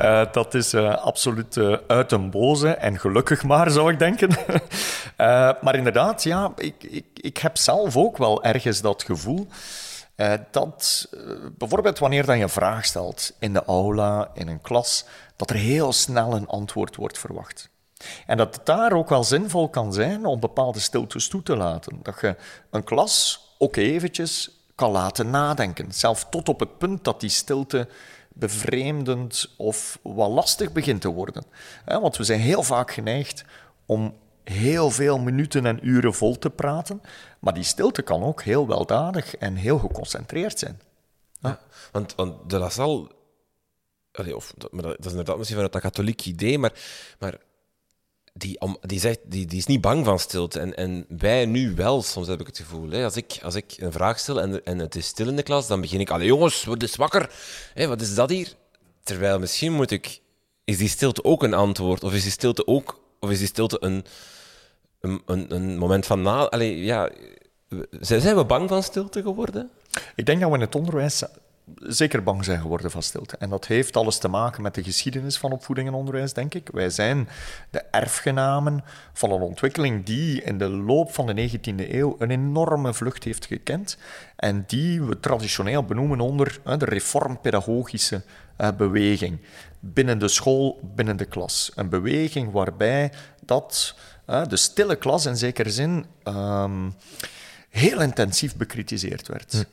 [0.00, 4.28] uh, dat is uh, absoluut uh, uit een boze en gelukkig maar, zou ik denken.
[5.64, 9.46] maar inderdaad, ja, ik, ik, ik heb zelf ook wel ergens dat gevoel
[10.50, 11.08] dat
[11.58, 15.04] bijvoorbeeld wanneer dat je een vraag stelt in de aula, in een klas,
[15.36, 17.70] dat er heel snel een antwoord wordt verwacht.
[18.26, 21.98] En dat het daar ook wel zinvol kan zijn om bepaalde stiltes toe te laten.
[22.02, 22.36] Dat je
[22.70, 25.92] een klas ook eventjes kan laten nadenken.
[25.92, 27.88] Zelf tot op het punt dat die stilte
[28.28, 31.44] bevreemdend of wat lastig begint te worden.
[31.84, 33.44] Want we zijn heel vaak geneigd
[33.86, 37.02] om heel veel minuten en uren vol te praten,
[37.38, 40.80] maar die stilte kan ook heel weldadig en heel geconcentreerd zijn.
[41.40, 41.60] Ja,
[41.92, 43.08] want, want de La Salle,
[44.34, 46.72] of, dat is inderdaad misschien vanuit dat katholiek idee, maar,
[47.18, 47.38] maar
[48.32, 50.60] die, die, zegt, die, die is niet bang van stilte.
[50.60, 52.90] En, en wij nu wel, soms heb ik het gevoel.
[52.90, 53.04] Hè.
[53.04, 55.66] Als, ik, als ik een vraag stel en, en het is stil in de klas,
[55.66, 56.10] dan begin ik...
[56.10, 57.32] Allee jongens, wat is wakker?
[57.74, 58.54] Hè, wat is dat hier?
[59.02, 60.20] Terwijl misschien moet ik...
[60.64, 62.04] Is die stilte ook een antwoord?
[62.04, 63.00] Of is die stilte ook...
[63.20, 64.04] Of is die stilte een,
[65.00, 66.48] een, een, een moment van na...
[66.48, 67.10] Allee, ja...
[68.00, 69.70] Zijn we bang van stilte geworden?
[70.14, 71.22] Ik denk dat we in het onderwijs
[71.76, 73.36] zeker bang zijn geworden van stilte.
[73.36, 76.68] En dat heeft alles te maken met de geschiedenis van opvoeding en onderwijs, denk ik.
[76.72, 77.28] Wij zijn
[77.70, 82.94] de erfgenamen van een ontwikkeling die in de loop van de 19e eeuw een enorme
[82.94, 83.98] vlucht heeft gekend
[84.36, 88.22] en die we traditioneel benoemen onder de reformpedagogische
[88.76, 89.38] beweging.
[89.80, 91.72] Binnen de school, binnen de klas.
[91.74, 93.12] Een beweging waarbij
[93.44, 93.94] dat,
[94.48, 96.90] de stille klas in zekere zin ehm,
[97.68, 99.66] heel intensief bekritiseerd werd.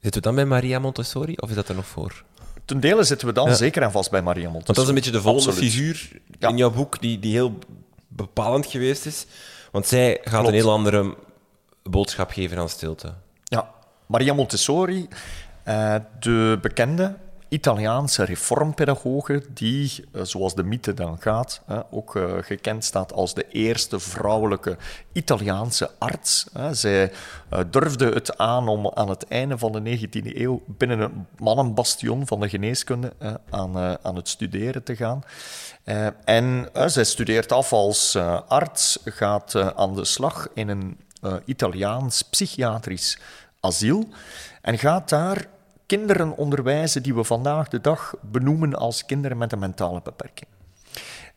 [0.00, 2.24] Zitten we dan bij Maria Montessori of is dat er nog voor?
[2.64, 4.64] Ten dele zitten we dan zeker en vast bij Maria Montessori.
[4.64, 7.58] Want dat is een beetje de volgende figuur in jouw boek die, die heel
[8.08, 9.26] bepalend geweest is.
[9.70, 11.16] Want zij gaat een heel andere
[11.82, 13.14] boodschap geven aan stilte.
[13.44, 13.70] Ja,
[14.06, 15.08] Maria Montessori,
[15.62, 17.16] eh, de bekende
[17.48, 23.48] Italiaanse reformpedagoge, die, eh, zoals de mythe dan gaat, ook eh, gekend staat als de
[23.48, 24.76] eerste vrouwelijke
[25.12, 26.46] Italiaanse arts.
[26.70, 27.12] Zij
[27.48, 32.26] eh, durfde het aan om aan het einde van de 19e eeuw binnen een mannenbastion
[32.26, 33.12] van de geneeskunde
[33.50, 35.22] aan, aan het studeren te gaan.
[36.24, 38.16] En zij studeert af als
[38.48, 40.98] arts, gaat aan de slag in een
[41.44, 43.18] Italiaans psychiatrisch
[43.60, 44.08] asiel
[44.62, 45.46] en gaat daar
[45.88, 50.50] kinderen onderwijzen die we vandaag de dag benoemen als kinderen met een mentale beperking.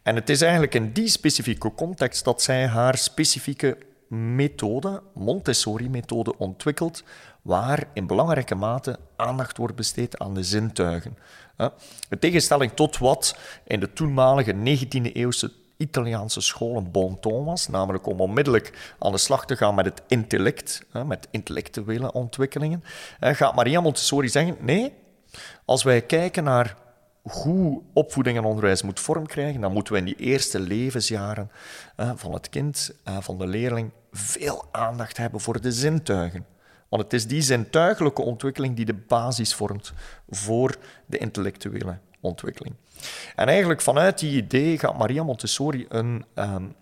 [0.03, 7.03] En het is eigenlijk in die specifieke context dat zij haar specifieke methode, Montessori-methode, ontwikkelt,
[7.41, 11.17] waar in belangrijke mate aandacht wordt besteed aan de zintuigen.
[12.09, 13.37] In tegenstelling tot wat
[13.67, 19.17] in de toenmalige 19e-eeuwse Italiaanse school een bon ton was, namelijk om onmiddellijk aan de
[19.17, 22.83] slag te gaan met het intellect, met intellectuele ontwikkelingen,
[23.19, 24.93] gaat Maria Montessori zeggen, nee,
[25.65, 26.75] als wij kijken naar
[27.21, 31.51] hoe opvoeding en onderwijs moet vorm krijgen, dan moeten we in die eerste levensjaren
[32.15, 36.45] van het kind, van de leerling, veel aandacht hebben voor de zintuigen.
[36.89, 39.93] Want het is die zintuigelijke ontwikkeling die de basis vormt
[40.29, 42.75] voor de intellectuele ontwikkeling.
[43.35, 46.75] En eigenlijk vanuit die idee gaat Maria Montessori een um,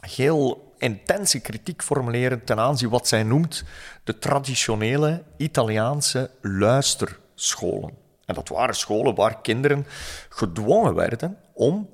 [0.00, 3.64] heel intense kritiek formuleren ten aanzien wat zij noemt
[4.04, 7.90] de traditionele Italiaanse luisterscholen.
[8.24, 9.86] En dat waren scholen waar kinderen
[10.28, 11.88] gedwongen werden om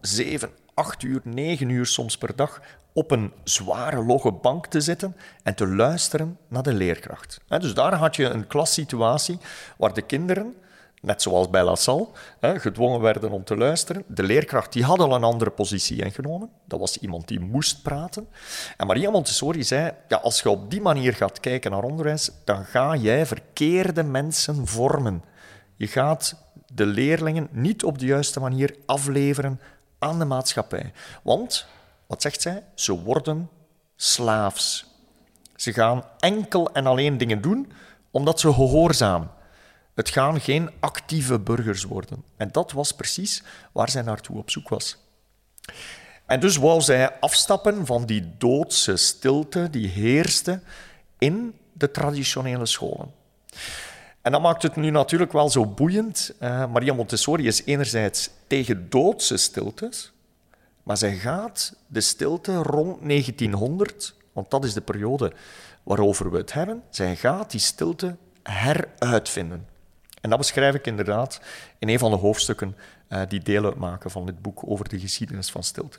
[0.00, 2.60] zeven, acht uur, negen uur soms per dag
[2.92, 7.40] op een zware logge bank te zitten en te luisteren naar de leerkracht.
[7.48, 9.38] Dus daar had je een klassituatie
[9.76, 10.54] waar de kinderen
[11.00, 12.08] net zoals bij La Salle,
[12.40, 14.04] gedwongen werden om te luisteren.
[14.06, 16.50] De leerkracht die had al een andere positie ingenomen.
[16.64, 18.28] Dat was iemand die moest praten.
[18.76, 22.64] En Maria Montessori zei, ja, als je op die manier gaat kijken naar onderwijs, dan
[22.64, 25.24] ga jij verkeerde mensen vormen.
[25.76, 26.34] Je gaat
[26.72, 29.60] de leerlingen niet op de juiste manier afleveren
[29.98, 30.92] aan de maatschappij.
[31.22, 31.66] Want,
[32.06, 32.64] wat zegt zij?
[32.74, 33.50] Ze worden
[33.96, 34.86] slaafs.
[35.56, 37.72] Ze gaan enkel en alleen dingen doen
[38.10, 39.30] omdat ze gehoorzamen.
[40.00, 42.24] Het gaan geen actieve burgers worden.
[42.36, 44.96] En dat was precies waar zij naartoe op zoek was.
[46.26, 50.60] En dus wou zij afstappen van die doodse stilte die heerste
[51.18, 53.12] in de traditionele scholen.
[54.22, 56.34] En dat maakt het nu natuurlijk wel zo boeiend.
[56.40, 60.12] Uh, Maria Montessori is enerzijds tegen doodse stiltes,
[60.82, 65.32] maar zij gaat de stilte rond 1900, want dat is de periode
[65.82, 69.69] waarover we het hebben, zij gaat die stilte heruitvinden.
[70.20, 71.40] En dat beschrijf ik inderdaad
[71.78, 72.76] in een van de hoofdstukken
[73.08, 75.98] uh, die deel uitmaken van dit boek over de geschiedenis van stilte.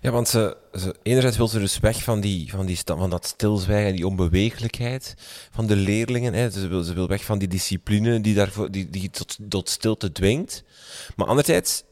[0.00, 3.26] Ja, want ze, ze, enerzijds wil ze dus weg van, die, van, die, van dat
[3.26, 5.14] stilzwijgen, die onbeweeglijkheid
[5.50, 6.34] van de leerlingen.
[6.34, 6.50] Hè.
[6.50, 10.12] Ze, wil, ze wil weg van die discipline die, daarvoor, die, die tot, tot stilte
[10.12, 10.62] dwingt.
[11.16, 11.82] Maar anderzijds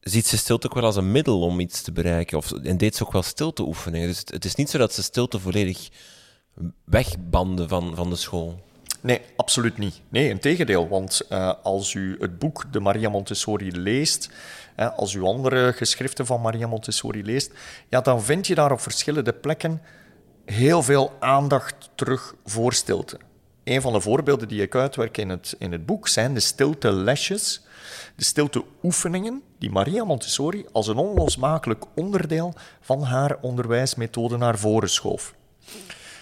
[0.00, 2.38] ziet ze stilte ook wel als een middel om iets te bereiken.
[2.38, 4.08] Of, en deed ze ook wel stilteoefeningen.
[4.08, 5.88] Dus het, het is niet zo dat ze stilte volledig
[6.84, 8.64] wegbanden van, van de school.
[9.06, 10.00] Nee, absoluut niet.
[10.08, 10.88] Nee, in tegendeel.
[10.88, 14.30] Want uh, als u het boek de Maria Montessori leest,
[14.96, 17.52] als u andere geschriften van Maria Montessori leest,
[17.88, 19.82] ja, dan vind je daar op verschillende plekken
[20.44, 23.18] heel veel aandacht terug voor stilte.
[23.64, 27.64] Een van de voorbeelden die ik uitwerk in het, in het boek zijn de stilte-lesjes,
[28.16, 35.34] de stilte-oefeningen die Maria Montessori als een onlosmakelijk onderdeel van haar onderwijsmethode naar voren schoof.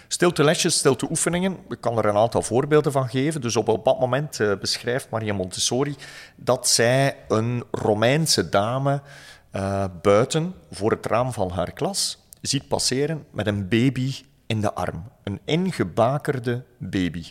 [0.07, 3.41] Stilte-lesjes, stilte-oefeningen, ik kan er een aantal voorbeelden van geven.
[3.41, 5.95] Dus op een moment uh, beschrijft Maria Montessori
[6.35, 9.01] dat zij een Romeinse dame
[9.55, 14.15] uh, buiten voor het raam van haar klas ziet passeren met een baby
[14.47, 15.03] in de arm.
[15.23, 17.23] Een ingebakerde baby.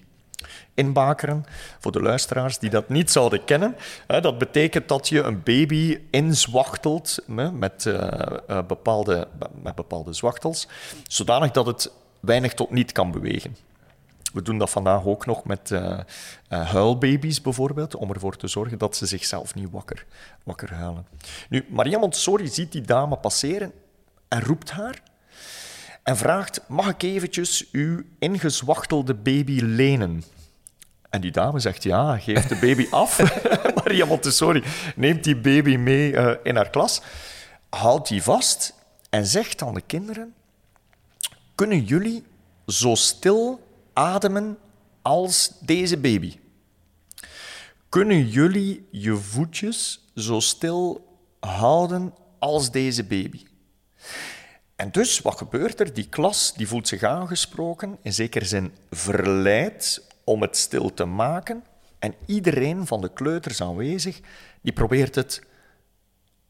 [0.74, 1.44] Inbakeren,
[1.78, 7.18] voor de luisteraars die dat niet zouden kennen, dat betekent dat je een baby inzwachtelt
[7.52, 8.18] met, uh,
[8.66, 9.28] bepaalde,
[9.62, 10.68] met bepaalde zwachtels,
[11.02, 11.92] zodanig dat het
[12.24, 13.56] weinig tot niet kan bewegen.
[14.32, 15.98] We doen dat vandaag ook nog met uh,
[16.48, 20.06] huilbaby's bijvoorbeeld, om ervoor te zorgen dat ze zichzelf niet wakker,
[20.42, 21.06] wakker huilen.
[21.48, 23.72] Nu, Maria Montessori ziet die dame passeren
[24.28, 25.02] en roept haar
[26.02, 30.24] en vraagt: Mag ik eventjes uw ingezwachtelde baby lenen?
[31.10, 33.18] En die dame zegt ja, geeft de baby af.
[33.84, 34.62] Maria Montessori
[34.96, 37.02] neemt die baby mee uh, in haar klas,
[37.70, 38.74] houdt die vast
[39.10, 40.34] en zegt aan de kinderen:
[41.54, 42.24] Kunnen jullie
[42.66, 43.60] zo stil
[43.92, 44.58] ademen
[45.02, 46.38] als deze baby?
[47.88, 51.06] Kunnen jullie je voetjes zo stil
[51.40, 53.42] houden als deze baby?
[54.76, 55.94] En dus, wat gebeurt er?
[55.94, 61.64] Die klas die voelt zich aangesproken, in zekere zin verleid om het stil te maken.
[61.98, 64.20] En iedereen van de kleuters aanwezig,
[64.60, 65.42] die probeert het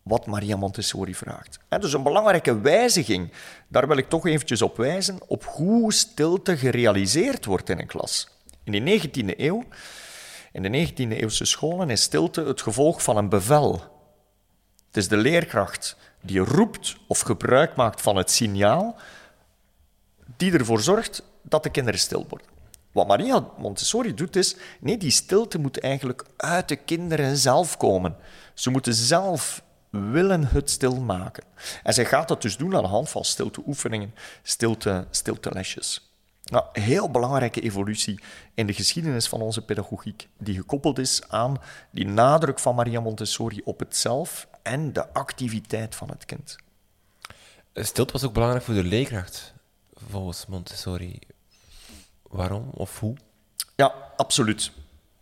[0.05, 1.59] wat Maria Montessori vraagt.
[1.69, 3.33] En dus een belangrijke wijziging,
[3.69, 8.29] daar wil ik toch eventjes op wijzen, op hoe stilte gerealiseerd wordt in een klas.
[8.64, 9.64] In de 19e eeuw,
[10.53, 13.73] in de 19e eeuwse scholen, is stilte het gevolg van een bevel.
[14.87, 18.97] Het is de leerkracht die roept of gebruik maakt van het signaal,
[20.37, 22.49] die ervoor zorgt dat de kinderen stil worden.
[22.93, 28.17] Wat Maria Montessori doet is, nee, die stilte moet eigenlijk uit de kinderen zelf komen.
[28.55, 29.62] Ze moeten zelf
[30.11, 31.44] willen het stil maken.
[31.83, 36.12] En zij gaat dat dus doen aan de hand van stilteoefeningen, stilte, stiltelesjes.
[36.44, 38.20] Nou, heel belangrijke evolutie
[38.54, 41.57] in de geschiedenis van onze pedagogiek, die gekoppeld is aan
[41.90, 46.57] die nadruk van Maria Montessori op het zelf en de activiteit van het kind.
[47.74, 49.54] Stilte was ook belangrijk voor de leerkracht,
[50.09, 51.18] volgens Montessori.
[52.22, 53.16] Waarom of hoe?
[53.76, 54.70] Ja, absoluut.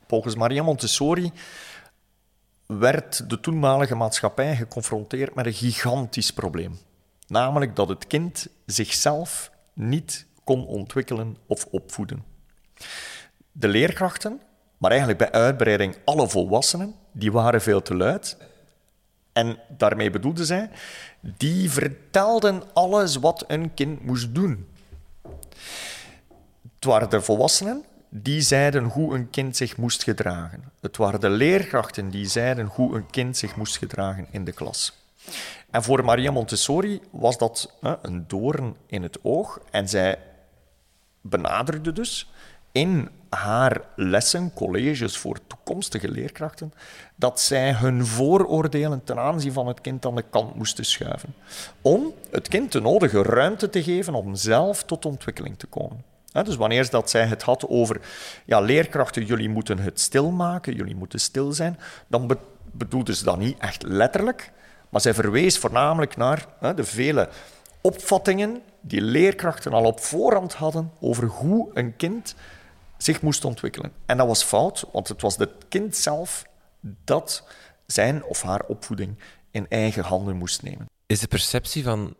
[0.06, 1.32] Volgens Maria Montessori
[2.78, 6.78] werd de toenmalige maatschappij geconfronteerd met een gigantisch probleem.
[7.26, 12.24] Namelijk dat het kind zichzelf niet kon ontwikkelen of opvoeden.
[13.52, 14.40] De leerkrachten,
[14.78, 18.36] maar eigenlijk bij uitbreiding alle volwassenen, die waren veel te luid.
[19.32, 20.70] En daarmee bedoelde zij,
[21.20, 24.68] die vertelden alles wat een kind moest doen.
[26.74, 30.62] Het waren de volwassenen die zeiden hoe een kind zich moest gedragen.
[30.80, 34.96] Het waren de leerkrachten die zeiden hoe een kind zich moest gedragen in de klas.
[35.70, 39.60] En voor Maria Montessori was dat hè, een doorn in het oog.
[39.70, 40.18] En zij
[41.20, 42.30] benaderde dus
[42.72, 46.72] in haar lessen, colleges voor toekomstige leerkrachten,
[47.16, 51.34] dat zij hun vooroordelen ten aanzien van het kind aan de kant moesten schuiven.
[51.82, 56.11] Om het kind de nodige ruimte te geven om zelf tot ontwikkeling te komen.
[56.32, 58.00] Dus wanneer dat zij het had over
[58.44, 62.38] ja, leerkrachten, jullie moeten het stilmaken, jullie moeten stil zijn, dan
[62.72, 64.52] bedoelde ze dat niet echt letterlijk,
[64.88, 67.28] maar zij verwees voornamelijk naar de vele
[67.80, 72.34] opvattingen die leerkrachten al op voorhand hadden over hoe een kind
[72.96, 73.92] zich moest ontwikkelen.
[74.06, 76.44] En dat was fout, want het was het kind zelf
[77.04, 77.44] dat
[77.86, 79.18] zijn of haar opvoeding
[79.50, 80.86] in eigen handen moest nemen.
[81.06, 82.16] Is de perceptie van.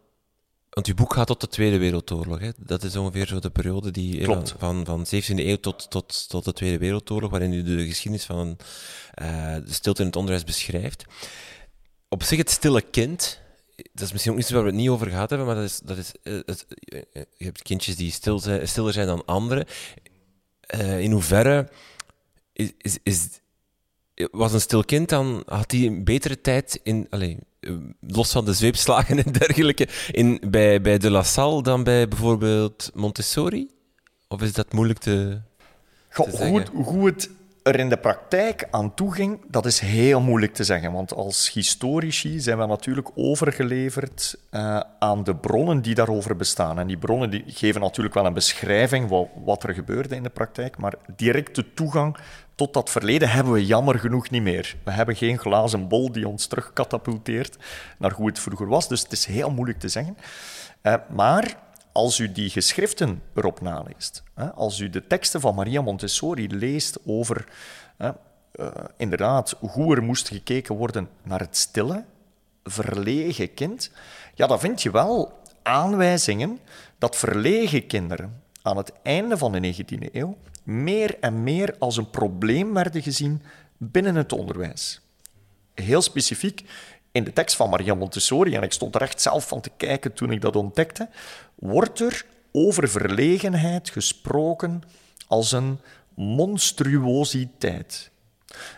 [0.72, 2.40] Want uw boek gaat tot de Tweede Wereldoorlog.
[2.40, 2.50] Hè?
[2.56, 4.54] Dat is ongeveer zo de periode die Klopt.
[4.58, 8.56] van, van 17e eeuw tot, tot, tot de Tweede Wereldoorlog, waarin u de geschiedenis van
[9.22, 11.04] uh, de stilte in het onderwijs beschrijft.
[12.08, 13.40] Op zich het stille kind,
[13.76, 15.78] dat is misschien ook iets waar we het niet over gehad hebben, maar dat is,
[15.78, 19.66] dat is, uh, het, uh, je hebt kindjes die stil zijn, stiller zijn dan anderen.
[20.98, 21.68] in hoeverre
[22.52, 23.28] is, is, is,
[24.30, 27.36] was een stil kind dan, had hij een betere tijd in, allez,
[28.00, 32.90] los van de zweepslagen en dergelijke, in, bij, bij de La Salle dan bij bijvoorbeeld
[32.94, 33.70] Montessori?
[34.28, 35.40] Of is dat moeilijk te,
[36.12, 37.30] Goh, hoe, het, hoe het
[37.62, 40.92] er in de praktijk aan toe ging, dat is heel moeilijk te zeggen.
[40.92, 46.78] Want als historici zijn we natuurlijk overgeleverd uh, aan de bronnen die daarover bestaan.
[46.78, 50.30] En die bronnen die geven natuurlijk wel een beschrijving van wat er gebeurde in de
[50.30, 52.16] praktijk, maar directe toegang
[52.54, 54.76] tot dat verleden hebben we jammer genoeg niet meer.
[54.84, 57.56] We hebben geen glazen bol die ons terugkatapulteert
[57.98, 58.88] naar hoe het vroeger was.
[58.88, 60.16] Dus het is heel moeilijk te zeggen.
[60.82, 61.56] Uh, maar
[61.92, 64.22] als u die geschriften erop naleest,
[64.54, 67.48] als u de teksten van Maria Montessori leest over
[67.98, 68.10] uh,
[68.96, 72.04] inderdaad hoe er moest gekeken worden naar het stille,
[72.64, 73.90] verlegen kind,
[74.34, 76.58] ja, dan vind je wel aanwijzingen
[76.98, 82.10] dat verlegen kinderen aan het einde van de 19e eeuw meer en meer als een
[82.10, 83.42] probleem werden gezien
[83.76, 85.00] binnen het onderwijs.
[85.74, 86.64] Heel specifiek
[87.12, 90.12] in de tekst van Maria Montessori, en ik stond er echt zelf van te kijken
[90.12, 91.08] toen ik dat ontdekte,
[91.62, 94.82] wordt er over verlegenheid gesproken
[95.26, 95.78] als een
[96.14, 98.10] monstruositeit.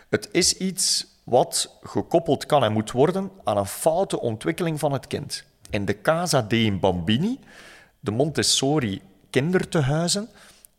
[0.09, 5.07] Het is iets wat gekoppeld kan en moet worden aan een foute ontwikkeling van het
[5.07, 5.43] kind.
[5.69, 7.39] In de Casa dei Bambini,
[7.99, 10.29] de Montessori kindertehuizen,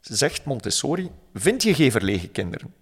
[0.00, 2.74] zegt Montessori, vind je geen verlegen kinderen.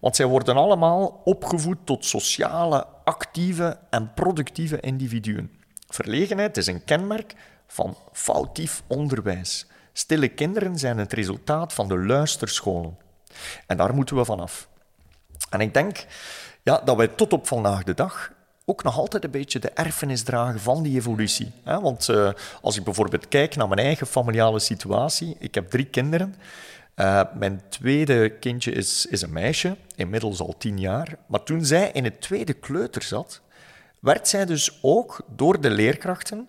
[0.00, 5.50] Want zij worden allemaal opgevoed tot sociale, actieve en productieve individuen.
[5.88, 7.34] Verlegenheid is een kenmerk
[7.72, 9.66] van foutief onderwijs.
[9.92, 12.96] Stille kinderen zijn het resultaat van de luisterscholen.
[13.66, 14.68] En daar moeten we vanaf.
[15.50, 16.06] En ik denk
[16.62, 18.32] ja, dat wij tot op vandaag de dag
[18.64, 21.52] ook nog altijd een beetje de erfenis dragen van die evolutie.
[21.64, 22.30] Want uh,
[22.62, 26.34] als ik bijvoorbeeld kijk naar mijn eigen familiale situatie, ik heb drie kinderen.
[26.96, 31.14] Uh, mijn tweede kindje is, is een meisje, inmiddels al tien jaar.
[31.26, 33.40] Maar toen zij in het tweede kleuter zat,
[33.98, 36.48] werd zij dus ook door de leerkrachten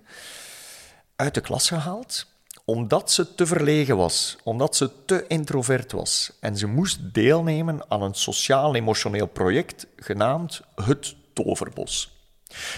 [1.16, 2.32] uit de klas gehaald
[2.66, 6.38] omdat ze te verlegen was, omdat ze te introvert was.
[6.40, 12.12] En ze moest deelnemen aan een sociaal-emotioneel project genaamd Het Toverbos.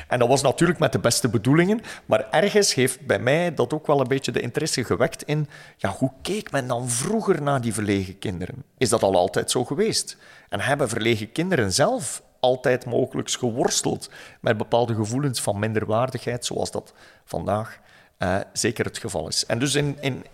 [0.08, 3.88] En dat was natuurlijk met de beste bedoelingen, maar ergens heeft bij mij dat ook
[3.88, 7.74] wel een beetje de interesse gewekt in ja, hoe keek men dan vroeger naar die
[7.74, 8.64] verlegen kinderen?
[8.78, 10.18] Is dat al altijd zo geweest?
[10.50, 14.10] En hebben verlegen kinderen zelf altijd mogelijk geworsteld
[14.42, 16.94] met bepaalde gevoelens van minderwaardigheid, zoals dat
[17.26, 17.80] vandaag
[18.20, 19.46] uh, zeker het geval is.
[19.46, 20.26] En dus in, in,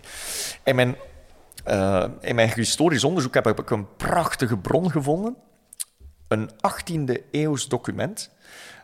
[0.63, 0.95] in, mijn,
[1.67, 5.35] uh, in mijn historisch onderzoek heb ik een prachtige bron gevonden.
[6.27, 8.29] Een 18e eeuws document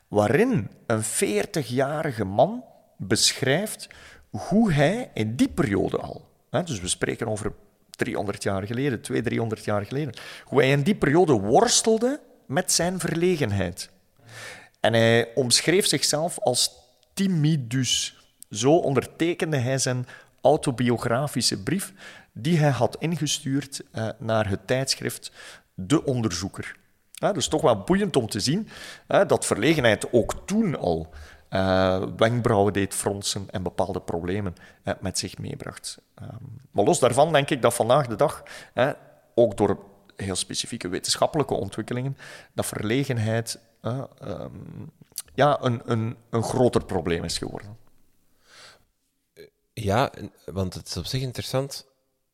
[0.08, 2.64] waarin een 40-jarige man
[2.98, 3.88] beschrijft
[4.30, 7.54] hoe hij in die periode al, hè, dus we spreken over
[7.90, 13.00] 300 jaar geleden, 200, 300 jaar geleden, hoe hij in die periode worstelde met zijn
[13.00, 13.90] verlegenheid.
[14.80, 16.72] En hij omschreef zichzelf als
[17.14, 18.17] timidus.
[18.50, 20.08] Zo ondertekende hij zijn
[20.42, 21.94] autobiografische brief
[22.32, 25.32] die hij had ingestuurd eh, naar het tijdschrift
[25.74, 26.76] De Onderzoeker.
[27.34, 28.70] Dus toch wel boeiend om te zien
[29.08, 31.14] hè, dat verlegenheid ook toen al
[31.50, 34.56] uh, wenkbrauwen deed fronsen en bepaalde problemen
[35.00, 35.98] met zich meebracht.
[36.22, 38.44] Um, maar los daarvan denk ik dat vandaag de dag,
[39.36, 39.80] ook door
[40.16, 42.18] heel specifieke wetenschappelijke ontwikkelingen,
[42.54, 44.92] dat verlegenheid um,
[45.34, 47.78] ja, een, een, een groter probleem is geworden.
[49.82, 50.12] Ja,
[50.46, 51.86] want het is op zich interessant.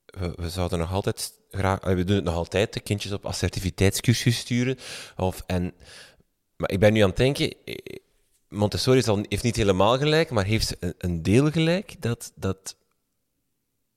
[0.06, 4.78] We, zouden nog altijd graag, we doen het nog altijd, de kindjes op assertiviteitscursus sturen.
[5.18, 5.74] Of, en,
[6.56, 7.54] maar ik ben nu aan het denken,
[8.50, 12.76] Montessori is al, heeft niet helemaal gelijk, maar heeft een, deel gelijk dat, dat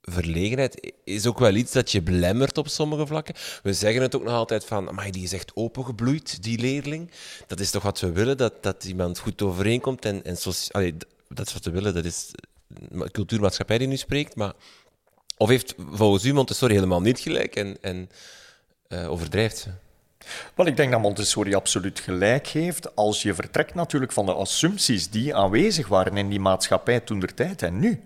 [0.01, 3.35] verlegenheid is ook wel iets dat je belemmert op sommige vlakken.
[3.63, 7.11] We zeggen het ook nog altijd van, maar die is echt opengebloeid, die leerling.
[7.47, 10.05] Dat is toch wat we willen, dat, dat iemand goed overeenkomt.
[10.05, 10.37] En, en
[11.29, 12.31] dat is wat we willen, dat is
[13.11, 14.53] cultuurmaatschappij die nu spreekt, maar
[15.37, 18.11] of heeft volgens u Montessori helemaal niet gelijk en, en
[18.89, 19.71] uh, overdrijft ze?
[20.55, 25.11] Wel, ik denk dat Montessori absoluut gelijk heeft als je vertrekt natuurlijk van de assumpties
[25.11, 28.03] die aanwezig waren in die maatschappij toen der tijd en nu.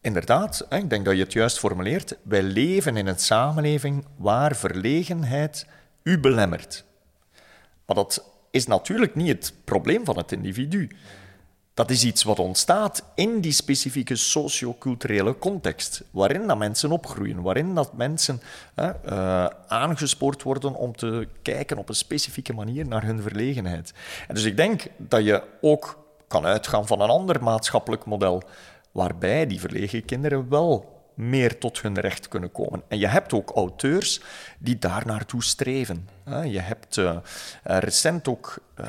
[0.00, 2.16] Inderdaad, ik denk dat je het juist formuleert.
[2.22, 5.66] Wij leven in een samenleving waar verlegenheid
[6.02, 6.84] u belemmert.
[7.86, 10.90] Maar dat is natuurlijk niet het probleem van het individu.
[11.76, 17.74] Dat is iets wat ontstaat in die specifieke socioculturele context, waarin dat mensen opgroeien, waarin
[17.74, 18.40] dat mensen
[18.76, 23.92] uh, aangespoord worden om te kijken op een specifieke manier naar hun verlegenheid.
[24.28, 28.42] En dus ik denk dat je ook kan uitgaan van een ander maatschappelijk model,
[28.92, 32.82] waarbij die verlegen kinderen wel meer tot hun recht kunnen komen.
[32.88, 34.20] En je hebt ook auteurs
[34.58, 36.08] die daar naartoe streven.
[36.44, 37.16] Je hebt uh,
[37.62, 38.86] recent ook uh,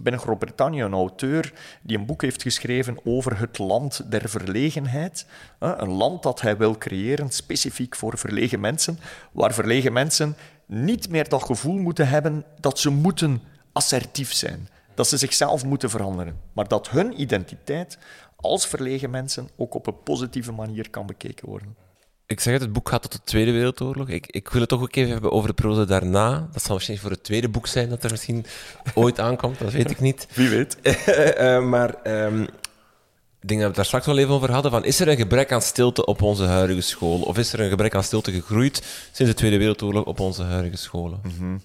[0.00, 5.26] binnen Groot-Brittannië een auteur die een boek heeft geschreven over het land der verlegenheid.
[5.58, 8.98] Een land dat hij wil creëren specifiek voor verlegen mensen,
[9.32, 10.36] waar verlegen mensen
[10.66, 13.42] niet meer dat gevoel moeten hebben dat ze moeten
[13.72, 14.68] assertief zijn.
[14.94, 16.40] Dat ze zichzelf moeten veranderen.
[16.52, 17.98] Maar dat hun identiteit
[18.42, 21.76] als verlegen mensen ook op een positieve manier kan bekeken worden.
[22.26, 24.08] Ik zeg het, het boek gaat tot de Tweede Wereldoorlog.
[24.08, 26.48] Ik, ik wil het toch ook even hebben over de periode daarna.
[26.52, 28.44] Dat zal waarschijnlijk voor het tweede boek zijn dat er misschien
[28.94, 30.26] ooit aankomt, dat weet ik niet.
[30.34, 30.76] Wie weet.
[30.82, 32.42] uh, maar um,
[33.40, 34.70] ik denk dat we het daar straks wel even over hadden.
[34.70, 37.20] Van, is er een gebrek aan stilte op onze huidige school?
[37.20, 38.76] Of is er een gebrek aan stilte gegroeid
[39.12, 41.20] sinds de Tweede Wereldoorlog op onze huidige scholen?
[41.22, 41.60] Mm -hmm.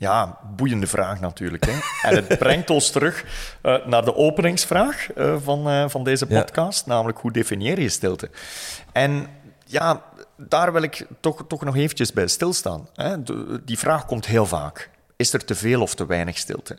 [0.00, 1.66] Ja, boeiende vraag natuurlijk.
[1.66, 1.72] Hè?
[2.08, 3.24] En het brengt ons terug
[3.62, 6.92] uh, naar de openingsvraag uh, van, uh, van deze podcast, ja.
[6.92, 8.30] namelijk hoe definieer je stilte?
[8.92, 9.26] En
[9.66, 10.02] ja,
[10.36, 12.88] daar wil ik toch, toch nog eventjes bij stilstaan.
[12.94, 13.22] Hè?
[13.22, 14.90] De, die vraag komt heel vaak.
[15.16, 16.78] Is er te veel of te weinig stilte?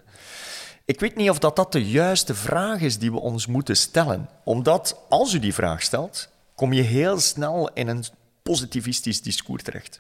[0.86, 4.30] Ik weet niet of dat, dat de juiste vraag is die we ons moeten stellen.
[4.44, 8.04] Omdat als u die vraag stelt, kom je heel snel in een
[8.44, 10.00] positivistisch discours terecht.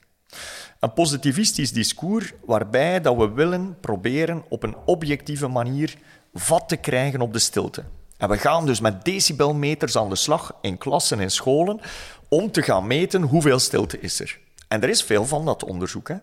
[0.79, 5.95] Een positivistisch discours waarbij dat we willen proberen op een objectieve manier
[6.33, 7.83] vat te krijgen op de stilte.
[8.17, 11.79] En we gaan dus met decibelmeters aan de slag in klassen en scholen
[12.27, 14.39] om te gaan meten hoeveel stilte is er.
[14.67, 16.07] En er is veel van dat onderzoek.
[16.07, 16.15] Hè.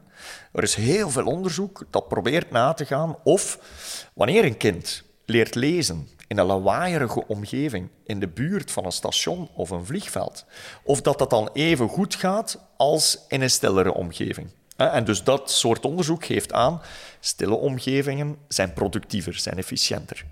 [0.52, 3.58] Er is heel veel onderzoek dat probeert na te gaan of
[4.14, 9.48] wanneer een kind leert lezen in een lawaaierige omgeving, in de buurt van een station
[9.54, 10.44] of een vliegveld,
[10.82, 14.50] of dat dat dan even goed gaat als in een stillere omgeving.
[14.76, 16.82] En dus dat soort onderzoek geeft aan,
[17.20, 20.24] stille omgevingen zijn productiever, zijn efficiënter.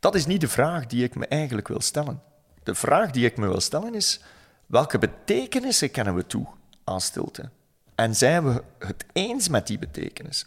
[0.00, 2.22] Dat is niet de vraag die ik me eigenlijk wil stellen.
[2.62, 4.20] De vraag die ik me wil stellen is,
[4.66, 6.46] welke betekenissen kennen we toe
[6.84, 7.50] aan stilte?
[7.94, 10.46] En zijn we het eens met die betekenis?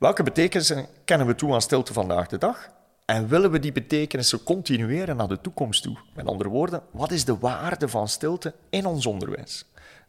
[0.00, 2.70] Welke betekenissen kennen we toe aan stilte vandaag de dag?
[3.04, 5.98] En willen we die betekenissen continueren naar de toekomst toe?
[6.14, 9.64] Met andere woorden, wat is de waarde van stilte in ons onderwijs?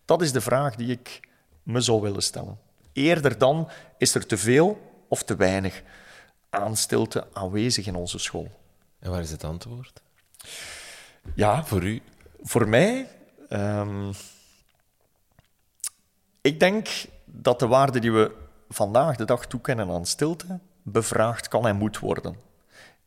[0.05, 1.19] Dat is de vraag die ik
[1.63, 2.59] me zou willen stellen.
[2.93, 5.83] Eerder dan is er te veel of te weinig
[6.49, 8.51] aan stilte aanwezig in onze school.
[8.99, 10.01] En waar is het antwoord?
[11.35, 12.01] Ja, voor u?
[12.41, 13.07] Voor mij.
[13.49, 14.11] Um,
[16.41, 16.87] ik denk
[17.25, 18.40] dat de waarde die we
[18.73, 22.35] vandaag de dag toekennen aan stilte bevraagd kan en moet worden.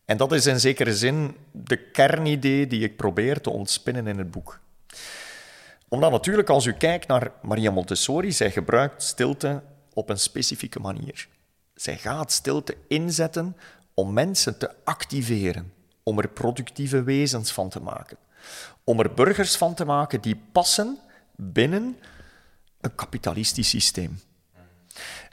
[0.05, 4.31] En dat is in zekere zin de kernidee die ik probeer te ontspinnen in het
[4.31, 4.61] boek.
[5.89, 9.63] Omdat natuurlijk, als u kijkt naar Maria Montessori, zij gebruikt stilte
[9.93, 11.29] op een specifieke manier.
[11.75, 13.57] Zij gaat stilte inzetten
[13.95, 18.17] om mensen te activeren, om er productieve wezens van te maken,
[18.85, 20.99] om er burgers van te maken die passen
[21.37, 21.99] binnen
[22.81, 24.21] een kapitalistisch systeem.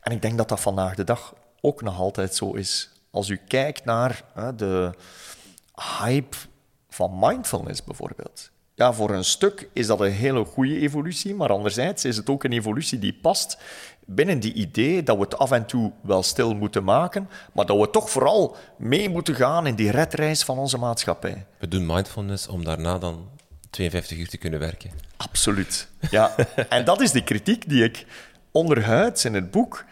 [0.02, 2.89] En ik denk dat dat vandaag de dag ook nog altijd zo is.
[3.12, 4.91] Als u kijkt naar hè, de
[5.99, 6.38] hype
[6.89, 8.52] van mindfulness bijvoorbeeld.
[8.76, 12.43] Ja, voor een stuk is dat een hele goede evolutie, maar anderzijds is het ook
[12.43, 13.58] een evolutie die past
[14.06, 17.80] binnen die idee dat we het af en toe wel stil moeten maken, maar dat
[17.80, 21.45] we toch vooral mee moeten gaan in die redreis van onze maatschappij.
[21.60, 23.30] We doen mindfulness om daarna dan
[23.70, 24.91] 52 uur te kunnen werken.
[25.18, 25.88] Absoluut.
[26.10, 26.36] Ja.
[26.70, 28.06] en dat is de kritiek die ik
[28.52, 29.86] onderhuids in het boek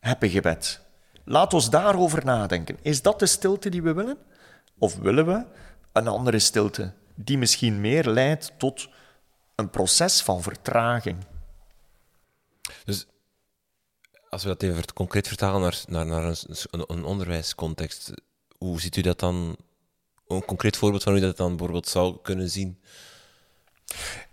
[0.00, 0.80] heb gebed.
[1.24, 2.78] Laat ons daarover nadenken.
[2.82, 4.18] Is dat de stilte die we willen?
[4.78, 5.44] Of willen we
[5.92, 8.88] een andere stilte die misschien meer leidt tot
[9.54, 11.16] een proces van vertraging?
[12.84, 13.06] Dus
[14.28, 18.12] als we dat even concreet vertalen naar, naar, naar een, een, onderwijscontext,
[18.58, 19.56] hoe ziet u dat dan?
[20.26, 22.80] Een concreet voorbeeld van hoe dat dan bijvoorbeeld zou kunnen zien?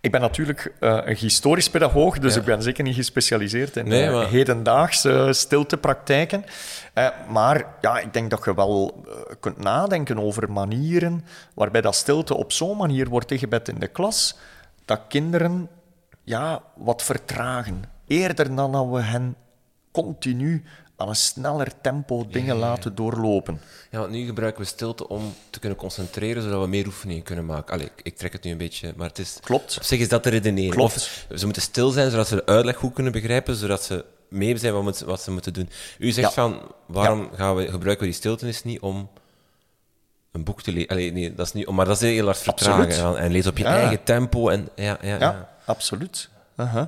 [0.01, 4.10] Ik ben natuurlijk uh, een historisch pedagoog, dus ik ben zeker niet gespecialiseerd in nee,
[4.10, 4.30] maar...
[4.30, 6.45] hedendaagse stiltepraktijken.
[6.93, 9.05] Uh, maar ja, ik denk dat je wel
[9.39, 14.38] kunt nadenken over manieren waarbij dat stilte op zo'n manier wordt ingebed in de klas,
[14.86, 15.70] dat kinderen
[16.24, 17.84] ja, wat vertragen.
[18.08, 19.36] Eerder dan dat we hen
[19.91, 20.64] continu
[20.98, 23.62] aan een sneller tempo dingen laten doorlopen.
[23.91, 27.45] Ja, want nu gebruiken we stilte om te kunnen concentreren, zodat we meer oefeningen kunnen
[27.45, 27.74] maken.
[27.74, 29.38] Allee, ik trek het nu een beetje, maar het is...
[29.41, 29.78] Klopt.
[29.78, 30.74] Op zich is dat de redenering.
[30.74, 30.95] Klopt.
[30.95, 34.58] Of ze moeten stil zijn, zodat ze de uitleg goed kunnen begrijpen, zodat ze mee
[34.58, 35.70] zijn wat, wat ze moeten doen.
[35.98, 39.10] U zegt van, waarom gaan we, gebruiken we die stiltenis niet om
[40.32, 41.14] een boek te lezen?
[41.14, 41.70] Nee, dat is niet...
[41.70, 43.18] Maar dat is heel hard vertragen.
[43.18, 44.50] En lees op je eigen tempo.
[44.50, 46.30] En, ja, ja, ja, absoluut.
[46.56, 46.86] Uh -huh.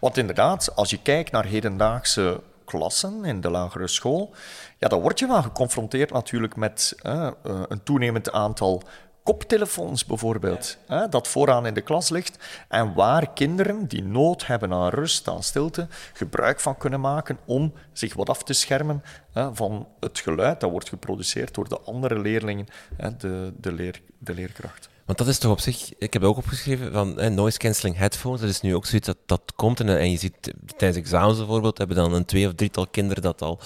[0.00, 4.34] Want inderdaad, als je kijkt naar hedendaagse klassen in de lagere school,
[4.78, 8.82] ja, dan word je wel geconfronteerd natuurlijk met uh, een toenemend aantal
[9.22, 14.72] koptelefoons bijvoorbeeld, hè, dat vooraan in de klas ligt en waar kinderen die nood hebben
[14.72, 19.02] aan rust, aan stilte, gebruik van kunnen maken om zich wat af te schermen
[19.32, 22.66] hè, van het geluid dat wordt geproduceerd door de andere leerlingen,
[22.96, 24.88] hè, de, de, leer, de leerkracht.
[25.08, 28.40] Want dat is toch op zich, ik heb ook opgeschreven van eh, noise cancelling headphones.
[28.40, 29.80] Dat is nu ook zoiets dat, dat komt.
[29.80, 33.42] En, en je ziet tijdens examens bijvoorbeeld, hebben dan een twee of drietal kinderen dat
[33.42, 33.60] al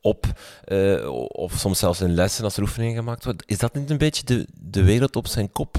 [0.00, 0.26] op,
[0.68, 3.42] uh, of soms zelfs in lessen als er oefeningen gemaakt wordt.
[3.46, 5.76] Is dat niet een beetje de, de wereld op zijn kop?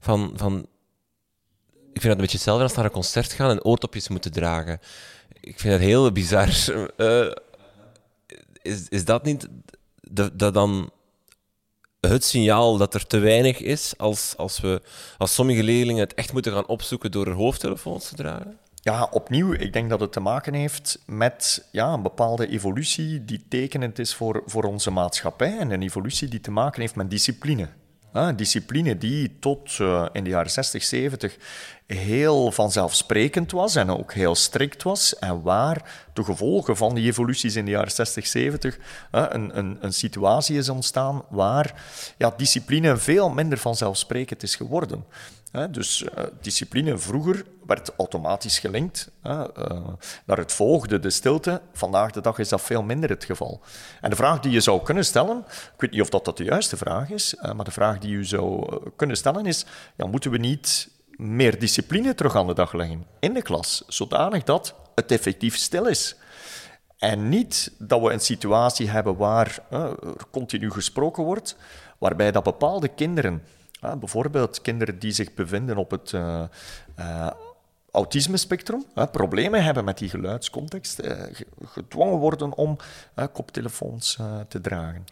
[0.00, 0.66] Van, van,
[1.72, 4.80] ik vind dat een beetje hetzelfde als naar een concert gaan en oortopjes moeten dragen.
[5.40, 6.48] Ik vind dat heel bizar.
[6.96, 7.30] Uh,
[8.72, 9.48] is, is dat niet
[10.32, 10.90] dat dan
[12.00, 14.82] het signaal dat er te weinig is als, als, we,
[15.18, 18.58] als sommige leerlingen het echt moeten gaan opzoeken door hun hoofdtelefoons te dragen?
[18.74, 23.44] Ja, opnieuw, ik denk dat het te maken heeft met ja, een bepaalde evolutie die
[23.48, 27.68] tekenend is voor, voor onze maatschappij en een evolutie die te maken heeft met discipline.
[28.12, 31.36] Een discipline die tot uh, in de jaren 60, 70
[31.86, 35.18] heel vanzelfsprekend was en ook heel strikt was.
[35.18, 38.80] En waar de gevolgen van die evoluties in de jaren 60, 70 uh,
[39.28, 41.82] een, een, een, situatie is ontstaan waar
[42.18, 45.04] ja, discipline veel minder vanzelfsprekend is geworden.
[45.70, 49.44] Dus uh, discipline vroeger werd automatisch gelinkt uh,
[50.26, 51.60] naar het volgde, de stilte.
[51.72, 53.60] Vandaag de dag is dat veel minder het geval.
[54.00, 56.44] En de vraag die je zou kunnen stellen, ik weet niet of dat, dat de
[56.44, 60.30] juiste vraag is, uh, maar de vraag die je zou kunnen stellen is, ja, moeten
[60.30, 65.10] we niet meer discipline terug aan de dag leggen in de klas, zodanig dat het
[65.12, 66.16] effectief stil is?
[66.98, 69.96] En niet dat we een situatie hebben waar er
[70.30, 71.56] continu gesproken wordt,
[71.98, 73.42] waarbij dat bepaalde kinderen
[73.80, 76.42] bijvoorbeeld kinderen die zich bevinden op het uh,
[76.98, 77.30] uh,
[77.90, 81.12] autisme-spectrum, problemen hebben met die geluidscontext, uh,
[81.64, 82.76] gedwongen worden om
[83.32, 84.18] koptelefoons
[84.48, 85.04] te dragen.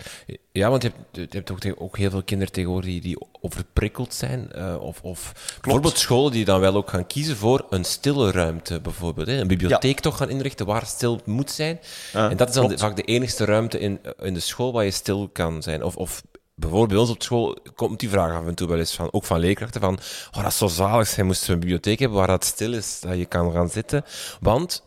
[0.53, 4.15] Ja, want je hebt, je hebt ook, ook, heel veel kinderen tegenwoordig die, die overprikkeld
[4.15, 4.57] zijn.
[4.81, 9.27] of, of bijvoorbeeld scholen die dan wel ook gaan kiezen voor een stille ruimte, bijvoorbeeld.
[9.27, 9.41] Hè?
[9.41, 11.81] Een bibliotheek toch gaan inrichten waar stil moet zijn.
[12.13, 15.29] en dat is dan vaak de enigste ruimte in, in de school waar je stil
[15.33, 15.83] kan zijn.
[15.83, 16.23] Of, of
[16.57, 19.81] bijvoorbeeld op school komt die vraag af en toe wel eens van, ook van leerkrachten,
[19.81, 19.99] van,
[20.31, 23.17] oh, dat is zo zalig zijn, moesten een bibliotheek hebben waar dat stil is, dat
[23.17, 24.05] je kan gaan zitten.
[24.41, 24.83] Want,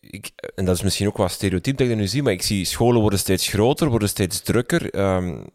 [0.00, 2.64] ik, en dat is misschien ook wat stereotyp dat ik nu zie, maar ik zie
[2.64, 5.46] scholen worden steeds groter, worden steeds drukker, um,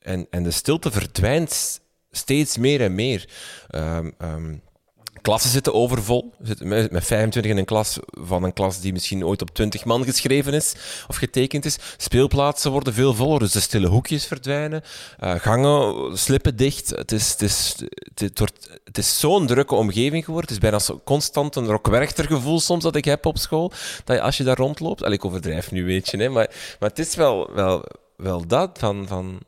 [0.00, 1.80] en, en de stilte verdwijnt
[2.10, 3.28] steeds meer en meer.
[3.70, 4.62] Um,
[5.22, 6.32] klassen zitten overvol.
[6.42, 10.04] Zitten met 25 in een klas van een klas die misschien ooit op 20 man
[10.04, 10.74] geschreven is
[11.08, 11.78] of getekend is.
[11.96, 14.82] Speelplaatsen worden veel voller, dus de stille hoekjes verdwijnen.
[15.20, 16.90] Uh, gangen slippen dicht.
[16.90, 17.76] Het is, het is,
[18.14, 20.54] het wordt, het is zo'n drukke omgeving geworden.
[20.54, 23.72] Het is bijna zo constant een rockwerchtergevoel soms dat ik heb op school.
[24.04, 25.02] Dat je, als je daar rondloopt...
[25.02, 26.16] Allee, ik overdrijf nu, weet je.
[26.16, 26.50] Hè, maar,
[26.80, 27.84] maar het is wel, wel,
[28.16, 29.06] wel dat van...
[29.08, 29.40] van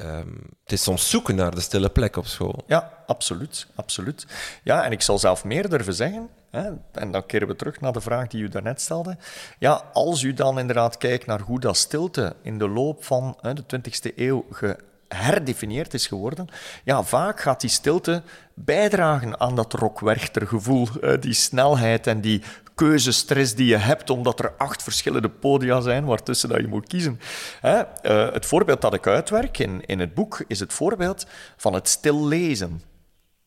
[0.00, 2.64] um, het is soms zoeken naar de stille plek op school.
[2.66, 3.66] Ja, absoluut.
[3.74, 4.26] absoluut.
[4.62, 7.92] Ja, en ik zal zelf meer durven zeggen, hè, en dan keren we terug naar
[7.92, 9.16] de vraag die u daarnet stelde.
[9.58, 13.54] Ja, als u dan inderdaad kijkt naar hoe dat stilte in de loop van hè,
[13.54, 16.48] de 20e eeuw geherdefinieerd is geworden,
[16.84, 18.22] ja, vaak gaat die stilte
[18.54, 20.88] bijdragen aan dat rockwerchtergevoel,
[21.20, 22.42] die snelheid en die
[22.76, 27.20] keuzestress die je hebt, omdat er acht verschillende podia zijn waartussen dat je moet kiezen.
[27.60, 27.78] Hè?
[27.78, 31.88] Uh, het voorbeeld dat ik uitwerk in, in het boek is het voorbeeld van het
[31.88, 32.82] stil lezen.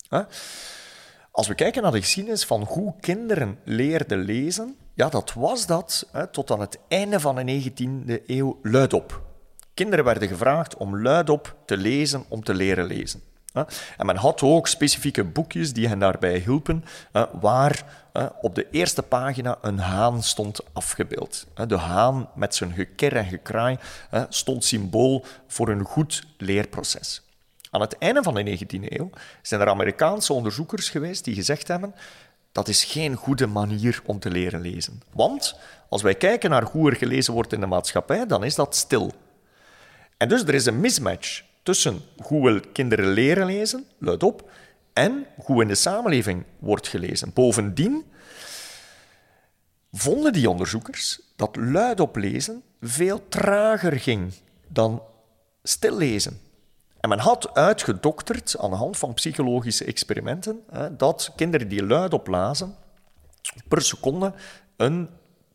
[0.07, 0.21] Hè?
[1.31, 6.07] Als we kijken naar de geschiedenis van hoe kinderen leerden lezen, ja, dat was dat
[6.11, 9.21] hè, tot aan het einde van de 19e eeuw luidop.
[9.73, 13.28] Kinderen werden gevraagd om luidop te lezen om te leren lezen.
[13.97, 16.85] En men had ook specifieke boekjes die hen daarbij hielpen,
[17.31, 17.83] waar
[18.41, 21.47] op de eerste pagina een haan stond afgebeeld.
[21.67, 23.77] De haan met zijn geker en gekraai
[24.29, 27.21] stond symbool voor een goed leerproces.
[27.71, 29.09] Aan het einde van de 19e eeuw
[29.41, 31.93] zijn er Amerikaanse onderzoekers geweest die gezegd hebben
[32.51, 35.01] dat is geen goede manier om te leren lezen.
[35.13, 38.75] Want als wij kijken naar hoe er gelezen wordt in de maatschappij, dan is dat
[38.75, 39.13] stil.
[40.17, 44.49] En dus er is een mismatch tussen hoe we kinderen leren lezen, luid op,
[44.93, 47.33] en hoe in de samenleving wordt gelezen.
[47.33, 48.05] Bovendien
[49.91, 54.33] vonden die onderzoekers dat luidop lezen veel trager ging
[54.67, 55.03] dan
[55.63, 56.39] stil lezen.
[56.99, 60.63] En men had uitgedokterd aan de hand van psychologische experimenten
[60.97, 62.75] dat kinderen die luidop lazen
[63.67, 64.33] per seconde
[64.77, 65.09] een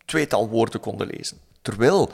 [0.04, 1.38] tweetal woorden konden lezen.
[1.62, 2.10] Terwijl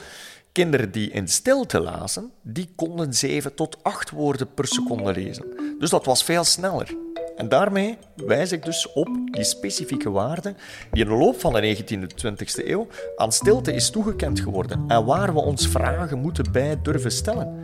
[0.60, 5.44] Kinderen die in stilte lazen, die konden 7 tot 8 woorden per seconde lezen.
[5.78, 6.96] Dus dat was veel sneller.
[7.40, 10.54] En daarmee wijs ik dus op die specifieke waarde
[10.90, 12.86] die in de loop van de 19e en 20e eeuw
[13.16, 17.54] aan stilte is toegekend geworden en waar we ons vragen moeten bij durven stellen.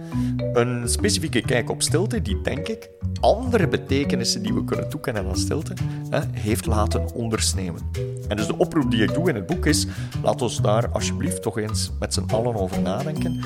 [0.52, 5.36] Een specifieke kijk op stilte die, denk ik, andere betekenissen die we kunnen toekennen aan
[5.36, 5.72] stilte,
[6.10, 7.90] hè, heeft laten ondersneeuwen.
[8.28, 9.86] En dus de oproep die ik doe in het boek is,
[10.22, 13.44] laat ons daar alsjeblieft toch eens met z'n allen over nadenken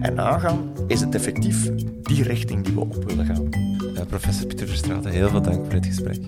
[0.00, 1.70] en nagaan, is het effectief
[2.02, 3.67] die richting die we op willen gaan.
[4.06, 6.18] Professor Pieter Verstraeten, heel veel dank voor dit gesprek.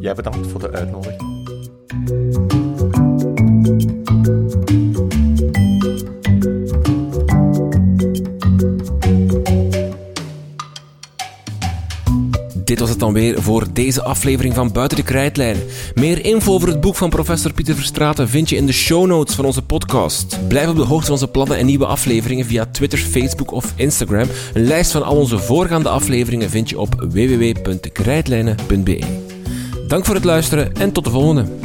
[0.00, 1.38] Jij bedankt voor de uitnodiging.
[12.70, 15.62] Dit was het dan weer voor deze aflevering van Buiten de Krijtlijnen.
[15.94, 19.34] Meer info over het boek van professor Pieter Verstraeten vind je in de show notes
[19.34, 20.38] van onze podcast.
[20.48, 24.28] Blijf op de hoogte van onze plannen en nieuwe afleveringen via Twitter, Facebook of Instagram.
[24.54, 28.98] Een lijst van al onze voorgaande afleveringen vind je op www.krijtlijnen.be.
[29.88, 31.59] Dank voor het luisteren en tot de volgende.